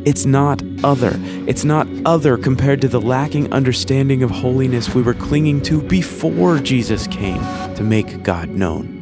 It's 0.05 0.27
not 0.27 0.61
other. 0.83 1.13
It's 1.47 1.63
not 1.65 1.87
other 2.05 2.37
compared 2.37 2.79
to 2.81 2.87
the 2.87 3.01
lacking 3.01 3.51
understanding 3.51 4.21
of 4.21 4.29
holiness 4.29 4.93
we 4.93 5.01
were 5.01 5.15
clinging 5.15 5.63
to 5.63 5.81
before 5.81 6.59
Jesus 6.59 7.07
came 7.07 7.41
to 7.73 7.83
make 7.83 8.21
God 8.21 8.49
known. 8.49 8.93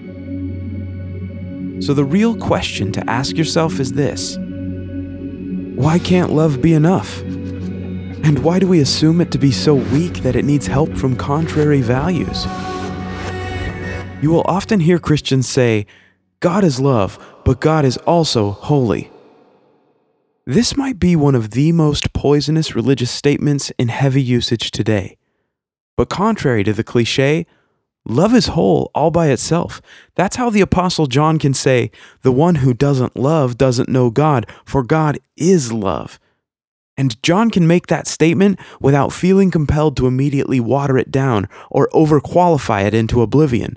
So 1.82 1.94
the 1.94 2.06
real 2.06 2.38
question 2.38 2.94
to 2.94 3.10
ask 3.10 3.36
yourself 3.36 3.82
is 3.82 3.92
this 3.92 4.38
why 5.76 6.00
can't 6.00 6.32
love 6.32 6.62
be 6.62 6.74
enough? 6.74 7.22
And 7.22 8.40
why 8.40 8.60
do 8.60 8.68
we 8.68 8.80
assume 8.80 9.22
it 9.22 9.32
to 9.32 9.38
be 9.38 9.52
so 9.52 9.76
weak 9.76 10.24
that 10.24 10.36
it 10.36 10.46
needs 10.46 10.68
help 10.68 10.96
from 10.96 11.16
contrary 11.16 11.82
values? 11.82 12.46
You 14.22 14.32
will 14.32 14.46
often 14.46 14.80
hear 14.80 14.98
Christians 14.98 15.48
say, 15.48 15.86
God 16.40 16.64
is 16.64 16.80
love, 16.80 17.20
but 17.44 17.60
God 17.60 17.86
is 17.86 17.98
also 17.98 18.52
holy. 18.52 19.12
This 20.46 20.78
might 20.78 20.98
be 20.98 21.16
one 21.16 21.36
of 21.36 21.52
the 21.52 21.72
most 21.72 22.14
poisonous 22.14 22.74
religious 22.74 23.12
statements 23.12 23.72
in 23.78 23.90
heavy 23.90 24.24
usage 24.24 24.72
today. 24.72 25.18
But 25.98 26.10
contrary 26.10 26.64
to 26.64 26.74
the 26.74 26.84
cliche, 26.84 27.46
Love 28.08 28.36
is 28.36 28.48
whole 28.48 28.92
all 28.94 29.10
by 29.10 29.30
itself. 29.30 29.82
That's 30.14 30.36
how 30.36 30.52
the 30.52 30.62
Apostle 30.62 31.08
John 31.08 31.40
can 31.40 31.56
say, 31.56 31.90
The 32.22 32.32
one 32.32 32.56
who 32.56 32.72
doesn't 32.72 33.18
love 33.18 33.58
doesn't 33.58 33.90
know 33.90 34.12
God, 34.12 34.46
for 34.64 34.84
God 34.84 35.18
is 35.36 35.74
love. 35.74 36.20
And 36.96 37.22
John 37.24 37.50
can 37.50 37.66
make 37.66 37.88
that 37.88 38.06
statement 38.06 38.60
without 38.80 39.12
feeling 39.12 39.50
compelled 39.50 39.98
to 39.98 40.06
immediately 40.06 40.60
water 40.60 41.00
it 41.00 41.10
down 41.10 41.50
or 41.72 41.90
overqualify 41.94 42.86
it 42.86 42.94
into 42.94 43.24
oblivion. 43.24 43.76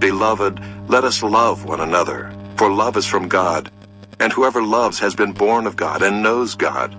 Beloved, 0.00 0.60
let 0.88 1.04
us 1.04 1.22
love 1.22 1.64
one 1.64 1.80
another, 1.80 2.34
for 2.56 2.68
love 2.68 2.96
is 2.96 3.06
from 3.06 3.28
God, 3.28 3.70
and 4.18 4.32
whoever 4.32 4.64
loves 4.64 4.98
has 4.98 5.14
been 5.14 5.32
born 5.32 5.64
of 5.64 5.76
God 5.76 6.02
and 6.02 6.24
knows 6.24 6.56
God. 6.56 6.96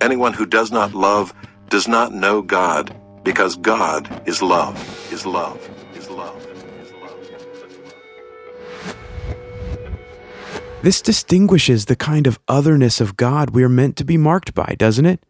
Anyone 0.00 0.32
who 0.32 0.46
does 0.46 0.70
not 0.70 0.94
love 0.94 1.34
does 1.70 1.88
not 1.88 2.14
know 2.14 2.40
God 2.40 2.94
because 3.22 3.56
God 3.56 4.22
is 4.26 4.42
love, 4.42 4.76
is 5.12 5.26
love, 5.26 5.58
is 5.94 6.08
love, 6.08 6.46
is 6.78 6.90
love. 6.90 7.20
This 10.82 11.02
distinguishes 11.02 11.84
the 11.84 11.96
kind 11.96 12.26
of 12.26 12.38
otherness 12.48 13.00
of 13.00 13.16
God 13.16 13.50
we 13.50 13.62
are 13.62 13.68
meant 13.68 13.96
to 13.96 14.04
be 14.04 14.16
marked 14.16 14.54
by, 14.54 14.74
doesn't 14.78 15.04
it? 15.04 15.22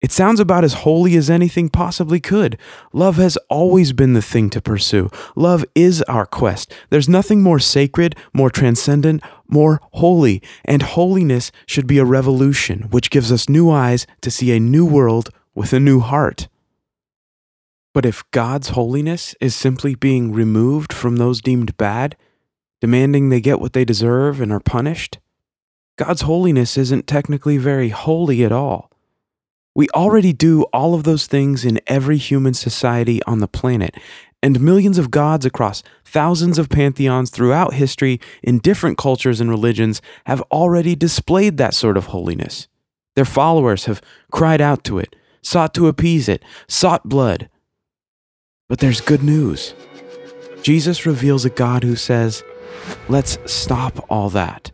It 0.00 0.10
sounds 0.10 0.40
about 0.40 0.64
as 0.64 0.72
holy 0.72 1.16
as 1.16 1.30
anything 1.30 1.68
possibly 1.68 2.18
could. 2.18 2.58
Love 2.92 3.14
has 3.18 3.36
always 3.48 3.92
been 3.92 4.14
the 4.14 4.20
thing 4.20 4.50
to 4.50 4.60
pursue. 4.60 5.08
Love 5.36 5.64
is 5.76 6.02
our 6.02 6.26
quest. 6.26 6.72
There's 6.90 7.08
nothing 7.08 7.40
more 7.40 7.60
sacred, 7.60 8.16
more 8.32 8.50
transcendent, 8.50 9.22
more 9.46 9.80
holy, 9.92 10.42
and 10.64 10.82
holiness 10.82 11.52
should 11.66 11.86
be 11.86 11.98
a 11.98 12.04
revolution 12.04 12.88
which 12.90 13.10
gives 13.10 13.30
us 13.30 13.48
new 13.48 13.70
eyes 13.70 14.04
to 14.22 14.30
see 14.32 14.50
a 14.50 14.58
new 14.58 14.84
world 14.84 15.30
with 15.54 15.72
a 15.72 15.78
new 15.78 16.00
heart. 16.00 16.48
But 17.94 18.06
if 18.06 18.22
God's 18.30 18.70
holiness 18.70 19.34
is 19.40 19.54
simply 19.54 19.94
being 19.94 20.32
removed 20.32 20.92
from 20.92 21.16
those 21.16 21.40
deemed 21.42 21.76
bad, 21.76 22.16
demanding 22.80 23.28
they 23.28 23.40
get 23.40 23.60
what 23.60 23.74
they 23.74 23.84
deserve 23.84 24.40
and 24.40 24.50
are 24.50 24.60
punished, 24.60 25.18
God's 25.96 26.22
holiness 26.22 26.78
isn't 26.78 27.06
technically 27.06 27.58
very 27.58 27.90
holy 27.90 28.44
at 28.44 28.52
all. 28.52 28.90
We 29.74 29.88
already 29.90 30.32
do 30.32 30.62
all 30.72 30.94
of 30.94 31.04
those 31.04 31.26
things 31.26 31.64
in 31.64 31.80
every 31.86 32.16
human 32.16 32.54
society 32.54 33.22
on 33.24 33.38
the 33.38 33.48
planet, 33.48 33.94
and 34.42 34.60
millions 34.60 34.98
of 34.98 35.10
gods 35.10 35.46
across 35.46 35.82
thousands 36.04 36.58
of 36.58 36.68
pantheons 36.68 37.30
throughout 37.30 37.74
history 37.74 38.20
in 38.42 38.58
different 38.58 38.98
cultures 38.98 39.40
and 39.40 39.48
religions 39.48 40.02
have 40.26 40.42
already 40.50 40.94
displayed 40.94 41.56
that 41.58 41.74
sort 41.74 41.96
of 41.96 42.06
holiness. 42.06 42.68
Their 43.14 43.24
followers 43.24 43.84
have 43.84 44.02
cried 44.30 44.60
out 44.60 44.82
to 44.84 44.98
it, 44.98 45.14
sought 45.42 45.74
to 45.74 45.88
appease 45.88 46.28
it, 46.28 46.42
sought 46.68 47.08
blood, 47.08 47.48
but 48.72 48.78
there's 48.78 49.02
good 49.02 49.22
news. 49.22 49.74
Jesus 50.62 51.04
reveals 51.04 51.44
a 51.44 51.50
God 51.50 51.84
who 51.84 51.94
says, 51.94 52.42
Let's 53.06 53.36
stop 53.44 54.02
all 54.08 54.30
that. 54.30 54.72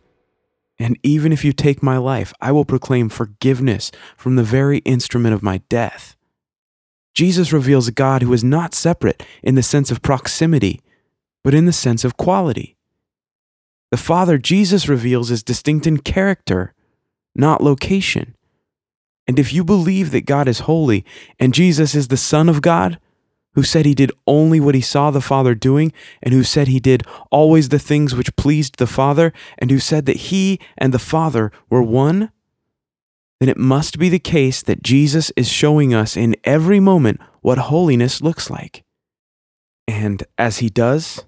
And 0.79 0.97
even 1.03 1.33
if 1.33 1.43
you 1.43 1.51
take 1.51 1.83
my 1.83 1.97
life, 1.97 2.33
I 2.39 2.53
will 2.53 2.63
proclaim 2.63 3.09
forgiveness 3.09 3.91
from 4.15 4.37
the 4.37 4.43
very 4.43 4.77
instrument 4.85 5.35
of 5.35 5.43
my 5.43 5.57
death. 5.67 6.15
Jesus 7.13 7.51
reveals 7.51 7.89
a 7.89 7.91
God 7.91 8.21
who 8.21 8.31
is 8.31 8.41
not 8.41 8.73
separate 8.73 9.21
in 9.43 9.55
the 9.55 9.61
sense 9.61 9.91
of 9.91 10.01
proximity, 10.01 10.79
but 11.43 11.53
in 11.53 11.65
the 11.65 11.73
sense 11.73 12.05
of 12.05 12.15
quality. 12.15 12.77
The 13.91 13.97
Father 13.97 14.37
Jesus 14.37 14.87
reveals 14.87 15.29
is 15.29 15.43
distinct 15.43 15.85
in 15.85 15.97
character, 15.97 16.73
not 17.35 17.61
location. 17.61 18.37
And 19.27 19.37
if 19.37 19.51
you 19.51 19.65
believe 19.65 20.11
that 20.11 20.25
God 20.25 20.47
is 20.47 20.59
holy 20.59 21.03
and 21.37 21.53
Jesus 21.53 21.93
is 21.95 22.07
the 22.07 22.15
Son 22.15 22.47
of 22.47 22.61
God, 22.61 22.97
who 23.59 23.63
said 23.63 23.85
he 23.85 23.93
did 23.93 24.09
only 24.25 24.57
what 24.57 24.73
he 24.73 24.79
saw 24.79 25.11
the 25.11 25.19
Father 25.19 25.53
doing, 25.53 25.91
and 26.23 26.33
who 26.33 26.43
said 26.43 26.69
he 26.69 26.79
did 26.79 27.03
always 27.29 27.67
the 27.67 27.77
things 27.77 28.15
which 28.15 28.33
pleased 28.37 28.77
the 28.77 28.87
Father, 28.87 29.33
and 29.57 29.69
who 29.69 29.79
said 29.79 30.05
that 30.05 30.15
he 30.15 30.61
and 30.77 30.93
the 30.93 30.97
Father 30.97 31.51
were 31.69 31.83
one, 31.83 32.31
then 33.41 33.49
it 33.49 33.57
must 33.57 33.99
be 33.99 34.07
the 34.07 34.17
case 34.17 34.61
that 34.61 34.81
Jesus 34.81 35.29
is 35.35 35.49
showing 35.49 35.93
us 35.93 36.15
in 36.15 36.37
every 36.45 36.79
moment 36.79 37.19
what 37.41 37.57
holiness 37.57 38.21
looks 38.21 38.49
like. 38.49 38.85
And 39.89 40.23
as 40.37 40.59
he 40.59 40.69
does, 40.69 41.25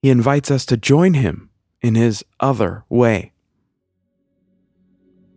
he 0.00 0.08
invites 0.08 0.50
us 0.50 0.64
to 0.66 0.78
join 0.78 1.12
him 1.12 1.50
in 1.82 1.94
his 1.94 2.24
other 2.40 2.84
way. 2.88 3.32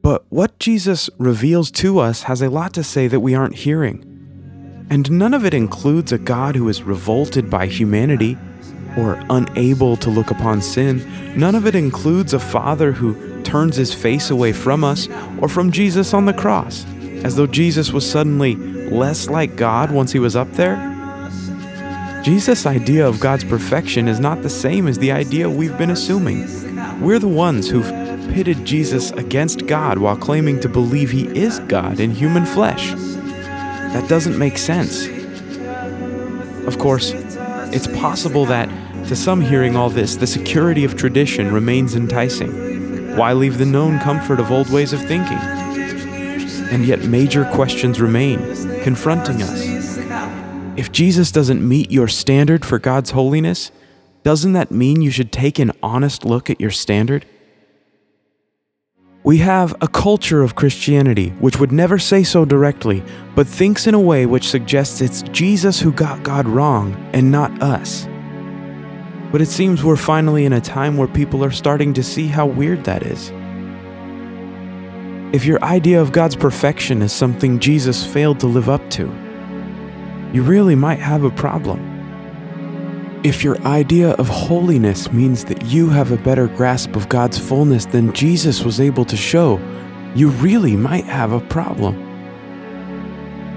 But 0.02 0.24
what 0.30 0.58
Jesus 0.58 1.10
reveals 1.18 1.70
to 1.72 2.00
us 2.00 2.24
has 2.24 2.42
a 2.42 2.50
lot 2.50 2.74
to 2.76 2.84
say 2.86 3.10
that 3.10 3.20
we 3.20 3.36
aren't 3.36 3.56
hearing. 3.56 4.19
And 4.90 5.12
none 5.12 5.34
of 5.34 5.46
it 5.46 5.54
includes 5.54 6.12
a 6.12 6.18
God 6.18 6.56
who 6.56 6.68
is 6.68 6.82
revolted 6.82 7.50
by 7.50 7.68
humanity 7.68 8.38
or 8.98 9.24
unable 9.30 9.96
to 9.98 10.10
look 10.10 10.32
upon 10.32 10.62
sin. 10.62 11.06
None 11.38 11.56
of 11.56 11.68
it 11.68 11.76
includes 11.76 12.34
a 12.34 12.40
Father 12.40 12.92
who 12.92 13.42
turns 13.44 13.76
his 13.76 13.94
face 13.94 14.30
away 14.30 14.52
from 14.52 14.84
us 14.84 15.08
or 15.40 15.48
from 15.48 15.72
Jesus 15.72 16.14
on 16.14 16.26
the 16.26 16.34
cross, 16.34 16.86
as 17.24 17.36
though 17.36 17.48
Jesus 17.48 17.92
was 17.92 18.10
suddenly 18.10 18.56
less 18.56 19.30
like 19.30 19.56
God 19.56 19.92
once 19.92 20.12
he 20.12 20.20
was 20.20 20.36
up 20.36 20.52
there. 20.54 20.78
Jesus' 22.24 22.66
idea 22.66 23.08
of 23.08 23.20
God's 23.20 23.44
perfection 23.44 24.08
is 24.08 24.20
not 24.20 24.42
the 24.42 24.50
same 24.50 24.88
as 24.88 24.98
the 24.98 25.12
idea 25.12 25.50
we've 25.50 25.78
been 25.78 25.92
assuming. 25.92 26.42
We're 27.02 27.20
the 27.20 27.28
ones 27.28 27.70
who've 27.70 27.88
pitted 28.34 28.66
Jesus 28.66 29.12
against 29.12 29.68
God 29.68 30.00
while 30.00 30.18
claiming 30.18 30.60
to 30.60 30.70
believe 30.70 31.12
he 31.12 31.28
is 31.28 31.60
God 31.60 32.00
in 32.00 32.12
human 32.12 32.46
flesh. 32.46 32.94
That 33.94 34.08
doesn't 34.08 34.38
make 34.38 34.58
sense. 34.58 35.08
Of 36.68 36.78
course, 36.78 37.14
it's 37.74 37.88
possible 37.88 38.46
that, 38.46 38.70
to 39.08 39.16
some 39.16 39.42
hearing 39.42 39.76
all 39.76 39.90
this, 39.90 40.16
the 40.16 40.28
security 40.28 40.84
of 40.84 40.96
tradition 40.96 41.52
remains 41.52 41.96
enticing. 41.96 43.16
Why 43.18 43.34
leave 43.34 43.58
the 43.58 43.66
known 43.66 44.00
comfort 44.00 44.40
of 44.40 44.52
old 44.52 44.72
ways 44.72 44.94
of 44.94 45.02
thinking? 45.02 45.40
And 46.72 46.86
yet, 46.86 47.06
major 47.06 47.46
questions 47.46 48.00
remain, 48.00 48.40
confronting 48.84 49.42
us. 49.42 49.98
If 50.78 50.92
Jesus 50.92 51.32
doesn't 51.32 51.68
meet 51.68 51.92
your 51.92 52.08
standard 52.08 52.64
for 52.64 52.78
God's 52.78 53.12
holiness, 53.12 53.72
doesn't 54.24 54.54
that 54.54 54.70
mean 54.70 55.02
you 55.02 55.12
should 55.12 55.32
take 55.32 55.58
an 55.58 55.72
honest 55.82 56.24
look 56.24 56.50
at 56.50 56.62
your 56.62 56.72
standard? 56.72 57.26
We 59.24 59.40
have 59.40 59.76
a 59.82 59.88
culture 59.90 60.42
of 60.42 60.56
Christianity 60.56 61.32
which 61.40 61.60
would 61.60 61.74
never 61.74 62.00
say 62.00 62.24
so 62.24 62.46
directly, 62.46 63.04
but 63.36 63.48
thinks 63.48 63.86
in 63.86 63.94
a 63.94 64.00
way 64.00 64.26
which 64.26 64.48
suggests 64.48 65.02
it's 65.02 65.24
Jesus 65.24 65.78
who 65.78 65.92
got 65.92 66.24
God 66.24 66.48
wrong 66.48 66.96
and 67.12 67.30
not 67.30 67.62
us. 67.62 68.08
But 69.34 69.42
it 69.42 69.48
seems 69.48 69.84
we're 69.84 69.98
finally 69.98 70.46
in 70.46 70.54
a 70.54 70.62
time 70.62 70.96
where 70.96 71.08
people 71.10 71.44
are 71.44 71.52
starting 71.52 71.94
to 71.96 72.04
see 72.04 72.28
how 72.28 72.46
weird 72.46 72.86
that 72.86 73.04
is. 73.04 73.30
If 75.36 75.44
your 75.44 75.62
idea 75.66 76.02
of 76.02 76.14
God's 76.14 76.38
perfection 76.38 77.02
is 77.02 77.12
something 77.12 77.60
Jesus 77.60 78.06
failed 78.06 78.40
to 78.40 78.48
live 78.48 78.70
up 78.70 78.90
to, 78.92 79.08
you 80.32 80.44
really 80.44 80.76
might 80.76 81.00
have 81.00 81.26
a 81.26 81.30
problem. 81.30 81.99
If 83.22 83.44
your 83.44 83.62
idea 83.64 84.12
of 84.12 84.30
holiness 84.30 85.12
means 85.12 85.44
that 85.46 85.66
you 85.66 85.90
have 85.90 86.14
a 86.14 86.18
better 86.18 86.48
grasp 86.48 86.96
of 86.96 87.10
God's 87.10 87.38
fullness 87.38 87.86
than 87.86 88.14
Jesus 88.14 88.64
was 88.64 88.80
able 88.80 89.04
to 89.04 89.18
show, 89.18 89.60
you 90.16 90.30
really 90.30 90.78
might 90.78 91.04
have 91.04 91.34
a 91.34 91.42
problem. 91.42 92.02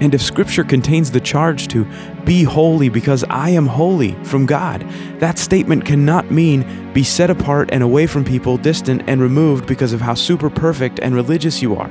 And 0.01 0.13
if 0.13 0.21
Scripture 0.21 0.65
contains 0.65 1.11
the 1.11 1.21
charge 1.21 1.69
to 1.69 1.87
be 2.25 2.43
holy 2.43 2.89
because 2.89 3.23
I 3.29 3.51
am 3.51 3.65
holy 3.65 4.21
from 4.25 4.45
God, 4.45 4.85
that 5.19 5.39
statement 5.39 5.85
cannot 5.85 6.29
mean 6.29 6.91
be 6.91 7.05
set 7.05 7.29
apart 7.29 7.69
and 7.71 7.81
away 7.81 8.05
from 8.05 8.25
people, 8.25 8.57
distant 8.57 9.03
and 9.07 9.21
removed 9.21 9.65
because 9.65 9.93
of 9.93 10.01
how 10.01 10.13
super 10.13 10.49
perfect 10.49 10.99
and 10.99 11.15
religious 11.15 11.61
you 11.61 11.77
are. 11.77 11.89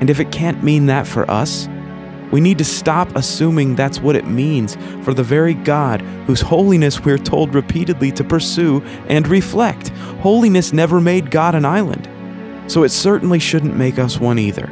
And 0.00 0.10
if 0.10 0.18
it 0.18 0.32
can't 0.32 0.64
mean 0.64 0.86
that 0.86 1.06
for 1.06 1.30
us, 1.30 1.68
we 2.30 2.40
need 2.40 2.58
to 2.58 2.64
stop 2.64 3.14
assuming 3.14 3.74
that's 3.74 4.00
what 4.00 4.16
it 4.16 4.26
means 4.26 4.76
for 5.02 5.14
the 5.14 5.22
very 5.22 5.54
God 5.54 6.00
whose 6.26 6.40
holiness 6.40 7.04
we're 7.04 7.18
told 7.18 7.54
repeatedly 7.54 8.10
to 8.12 8.24
pursue 8.24 8.82
and 9.08 9.28
reflect. 9.28 9.88
Holiness 10.20 10.72
never 10.72 11.00
made 11.00 11.30
God 11.30 11.54
an 11.54 11.64
island, 11.64 12.08
so 12.70 12.82
it 12.82 12.90
certainly 12.90 13.38
shouldn't 13.38 13.76
make 13.76 13.98
us 13.98 14.18
one 14.18 14.38
either. 14.38 14.66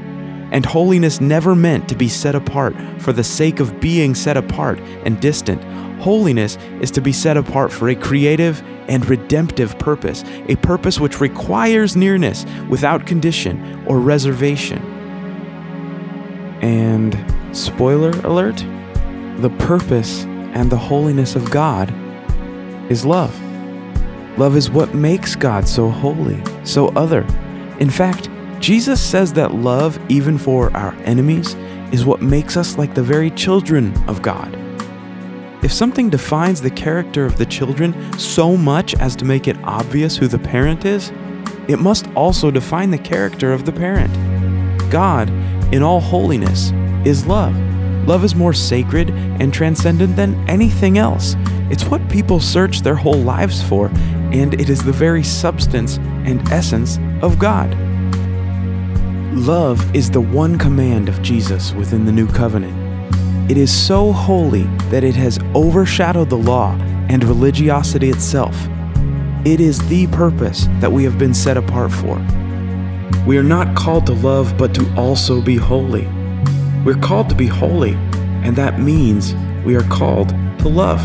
And 0.51 0.65
holiness 0.65 1.21
never 1.21 1.55
meant 1.55 1.89
to 1.89 1.97
be 1.97 2.09
set 2.09 2.35
apart 2.35 2.75
for 2.99 3.13
the 3.13 3.25
sake 3.25 3.61
of 3.61 3.81
being 3.81 4.15
set 4.15 4.37
apart 4.37 4.79
and 5.05 5.21
distant. 5.21 5.63
Holiness 6.01 6.59
is 6.81 6.91
to 6.93 7.01
be 7.01 7.13
set 7.13 7.37
apart 7.37 7.73
for 7.73 7.89
a 7.89 7.95
creative 7.95 8.63
and 8.89 9.09
redemptive 9.09 9.79
purpose, 9.79 10.23
a 10.49 10.57
purpose 10.57 11.01
which 11.01 11.21
requires 11.21 11.97
nearness 11.97 12.45
without 12.69 13.07
condition 13.07 13.85
or 13.87 13.99
reservation. 13.99 14.79
And 16.63 17.34
Spoiler 17.55 18.11
alert 18.25 18.57
the 19.39 19.51
purpose 19.61 20.25
and 20.25 20.71
the 20.71 20.77
holiness 20.77 21.37
of 21.37 21.51
God 21.51 21.89
is 22.91 23.05
love. 23.05 23.33
Love 24.39 24.57
is 24.57 24.71
what 24.71 24.95
makes 24.95 25.37
God 25.37 25.69
so 25.69 25.89
holy, 25.89 26.43
so 26.65 26.89
other. 26.89 27.23
In 27.79 27.91
fact, 27.91 28.29
Jesus 28.59 29.01
says 29.01 29.33
that 29.35 29.55
love, 29.55 29.99
even 30.11 30.37
for 30.37 30.77
our 30.77 30.95
enemies, 31.05 31.55
is 31.93 32.05
what 32.05 32.23
makes 32.23 32.57
us 32.57 32.77
like 32.77 32.95
the 32.95 33.03
very 33.03 33.31
children 33.31 33.97
of 34.09 34.21
God. 34.23 34.53
If 35.63 35.73
something 35.73 36.11
defines 36.11 36.61
the 36.61 36.71
character 36.71 37.25
of 37.25 37.39
the 37.39 37.47
children 37.47 38.19
so 38.19 38.57
much 38.57 38.95
as 38.97 39.15
to 39.17 39.25
make 39.25 39.47
it 39.47 39.57
obvious 39.63 40.17
who 40.17 40.27
the 40.27 40.39
parent 40.39 40.85
is, 40.85 41.11
it 41.69 41.79
must 41.79 42.09
also 42.15 42.51
define 42.51 42.91
the 42.91 42.99
character 42.99 43.53
of 43.53 43.65
the 43.65 43.73
parent. 43.73 44.13
God, 44.91 45.29
in 45.73 45.83
all 45.83 46.01
holiness, 46.01 46.73
is 47.07 47.27
love. 47.27 47.55
Love 48.07 48.25
is 48.25 48.35
more 48.35 48.53
sacred 48.53 49.11
and 49.11 49.53
transcendent 49.53 50.15
than 50.17 50.35
anything 50.49 50.99
else. 50.99 51.37
It's 51.71 51.85
what 51.85 52.07
people 52.11 52.39
search 52.39 52.81
their 52.81 52.95
whole 52.95 53.21
lives 53.21 53.63
for, 53.63 53.89
and 54.33 54.55
it 54.61 54.69
is 54.69 54.85
the 54.85 54.93
very 54.93 55.23
substance 55.23 55.97
and 55.97 56.47
essence 56.53 56.99
of 57.23 57.39
God. 57.39 57.75
Love 59.33 59.95
is 59.97 60.11
the 60.11 60.21
one 60.21 60.59
command 60.59 61.09
of 61.09 61.23
Jesus 61.23 61.73
within 61.73 62.05
the 62.05 62.13
new 62.13 62.27
covenant. 62.27 62.85
It 63.51 63.57
is 63.57 63.73
so 63.73 64.13
holy 64.13 64.65
that 64.91 65.03
it 65.03 65.17
has 65.17 65.39
overshadowed 65.55 66.31
the 66.31 66.37
law 66.37 66.73
and 67.09 67.25
religiosity 67.25 68.11
itself. 68.11 68.57
It 69.45 69.61
is 69.61 69.87
the 69.89 70.07
purpose 70.09 70.67
that 70.81 70.93
we 70.93 71.05
have 71.05 71.19
been 71.19 71.35
set 71.35 71.57
apart 71.57 71.93
for. 71.93 72.17
We 73.27 73.37
are 73.37 73.43
not 73.43 73.75
called 73.75 74.07
to 74.07 74.13
love, 74.13 74.57
but 74.57 74.75
to 74.75 74.95
also 74.97 75.41
be 75.41 75.57
holy. 75.57 76.07
We're 76.85 76.97
called 76.97 77.31
to 77.31 77.35
be 77.35 77.47
holy, 77.47 77.95
and 78.45 78.55
that 78.57 78.79
means 78.79 79.35
we 79.65 79.75
are 79.75 79.85
called 79.85 80.29
to 80.59 80.69
love. 80.69 81.01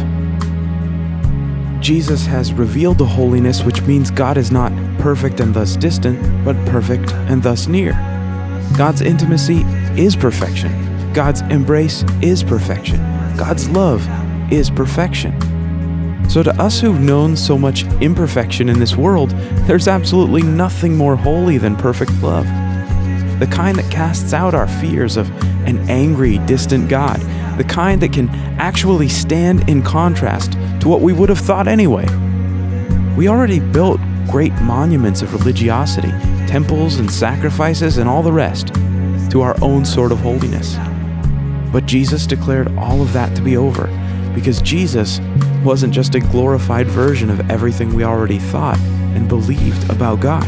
Jesus 1.81 2.25
has 2.25 2.51
revealed 2.51 2.97
the 2.97 3.05
holiness, 3.05 3.63
which 3.63 3.81
means 3.83 4.11
God 4.11 4.35
is 4.35 4.51
not 4.51 4.73
perfect 4.99 5.39
and 5.39 5.53
thus 5.53 5.77
distant, 5.77 6.19
but 6.43 6.57
perfect 6.65 7.13
and 7.13 7.41
thus 7.41 7.67
near. 7.67 7.93
God's 8.77 9.01
intimacy 9.01 9.61
is 9.95 10.17
perfection. 10.17 11.13
God's 11.13 11.41
embrace 11.43 12.03
is 12.21 12.43
perfection. 12.43 12.97
God's 13.37 13.69
love 13.69 14.05
is 14.51 14.69
perfection. 14.69 15.33
So, 16.29 16.43
to 16.43 16.51
us 16.61 16.81
who've 16.81 16.99
known 16.99 17.37
so 17.37 17.57
much 17.57 17.85
imperfection 18.01 18.67
in 18.67 18.79
this 18.79 18.97
world, 18.97 19.29
there's 19.65 19.87
absolutely 19.87 20.43
nothing 20.43 20.97
more 20.97 21.15
holy 21.15 21.57
than 21.57 21.77
perfect 21.77 22.11
love 22.21 22.45
the 23.39 23.47
kind 23.47 23.77
that 23.77 23.89
casts 23.89 24.33
out 24.33 24.53
our 24.53 24.67
fears 24.67 25.15
of 25.15 25.29
an 25.65 25.77
angry, 25.89 26.39
distant 26.39 26.89
God, 26.89 27.19
the 27.57 27.63
kind 27.63 28.01
that 28.01 28.11
can 28.11 28.29
actually 28.59 29.07
stand 29.07 29.69
in 29.69 29.81
contrast 29.81 30.53
to 30.81 30.89
what 30.89 31.01
we 31.01 31.13
would 31.13 31.29
have 31.29 31.39
thought 31.39 31.67
anyway. 31.67 32.05
We 33.15 33.29
already 33.29 33.59
built 33.59 33.99
great 34.29 34.53
monuments 34.61 35.21
of 35.21 35.33
religiosity, 35.33 36.11
temples 36.47 36.99
and 36.99 37.09
sacrifices 37.11 37.97
and 37.97 38.09
all 38.09 38.23
the 38.23 38.31
rest, 38.31 38.73
to 39.31 39.41
our 39.41 39.55
own 39.61 39.85
sort 39.85 40.11
of 40.11 40.19
holiness. 40.19 40.77
But 41.71 41.85
Jesus 41.85 42.27
declared 42.27 42.75
all 42.77 43.01
of 43.01 43.13
that 43.13 43.35
to 43.35 43.41
be 43.41 43.55
over 43.55 43.87
because 44.33 44.61
Jesus 44.61 45.19
wasn't 45.63 45.93
just 45.93 46.15
a 46.15 46.19
glorified 46.19 46.87
version 46.87 47.29
of 47.29 47.49
everything 47.49 47.93
we 47.93 48.03
already 48.03 48.39
thought 48.39 48.79
and 48.79 49.27
believed 49.27 49.89
about 49.89 50.19
God 50.19 50.47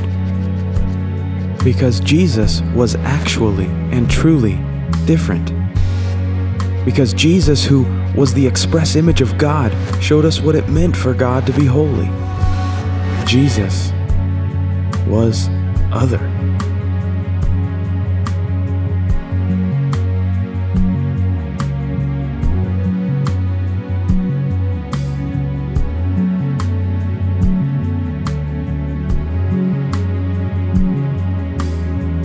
because 1.64 2.00
Jesus 2.00 2.62
was 2.74 2.96
actually 2.96 3.68
and 3.92 4.10
truly 4.10 4.60
different. 5.06 5.54
Because 6.84 7.14
Jesus, 7.14 7.64
who 7.64 7.84
was 8.16 8.34
the 8.34 8.46
express 8.46 8.96
image 8.96 9.22
of 9.22 9.38
God, 9.38 9.72
showed 10.02 10.26
us 10.26 10.42
what 10.42 10.56
it 10.56 10.68
meant 10.70 10.98
for 10.98 11.14
God 11.14 11.46
to 11.46 11.54
be 11.54 11.66
holy. 11.66 12.10
Jesus 13.26 13.92
was 15.08 15.50
other. 15.92 16.20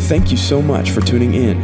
Thank 0.07 0.31
you 0.31 0.37
so 0.37 0.63
much 0.63 0.93
for 0.93 1.01
tuning 1.01 1.35
in. 1.35 1.59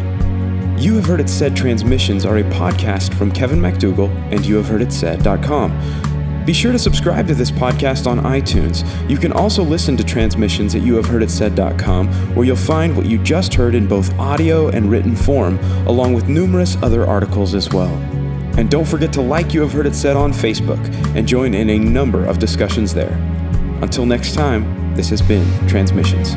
You 0.77 0.97
Have 0.97 1.07
Heard 1.07 1.21
It 1.21 1.29
Said 1.29 1.55
transmissions 1.55 2.27
are 2.27 2.39
a 2.39 2.43
podcast 2.43 3.15
from 3.15 3.31
Kevin 3.31 3.61
McDougall 3.61 4.09
and 4.33 4.41
youhavehearditsaid.com. 4.41 6.45
Be 6.45 6.53
sure 6.53 6.73
to 6.73 6.79
subscribe 6.79 7.29
to 7.29 7.37
this 7.37 7.53
podcast 7.53 8.09
on 8.09 8.19
iTunes. 8.19 8.83
You 9.09 9.17
can 9.17 9.33
also 9.33 9.63
listen 9.63 9.97
to 9.97 10.03
transmissions 10.03 10.75
at 10.75 10.83
youhavehearditsaid.com, 10.83 12.35
where 12.35 12.45
you'll 12.45 12.57
find 12.57 12.97
what 12.97 13.07
you 13.07 13.23
just 13.23 13.55
heard 13.55 13.77
in 13.77 13.87
both 13.87 14.13
audio 14.19 14.71
and 14.71 14.91
written 14.91 15.15
form, 15.15 15.61
along 15.87 16.15
with 16.15 16.29
numerous 16.29 16.77
other 16.83 17.07
articles 17.07 17.55
as 17.55 17.71
well. 17.71 17.95
And 18.59 18.69
don't 18.69 18.89
forget 18.89 19.13
to 19.13 19.21
like 19.21 19.55
You 19.55 19.61
Have 19.61 19.73
Heard 19.73 19.87
It 19.87 19.95
Said 19.95 20.17
on 20.17 20.33
Facebook 20.33 20.85
and 21.15 21.29
join 21.29 21.55
in 21.55 21.71
a 21.71 21.79
number 21.79 22.27
of 22.27 22.41
discussions 22.41 22.93
there. 22.93 23.17
Until 23.83 24.05
next 24.05 24.35
time, 24.35 24.97
this 24.97 25.11
has 25.11 25.23
been 25.23 25.47
Transmissions. 25.69 26.35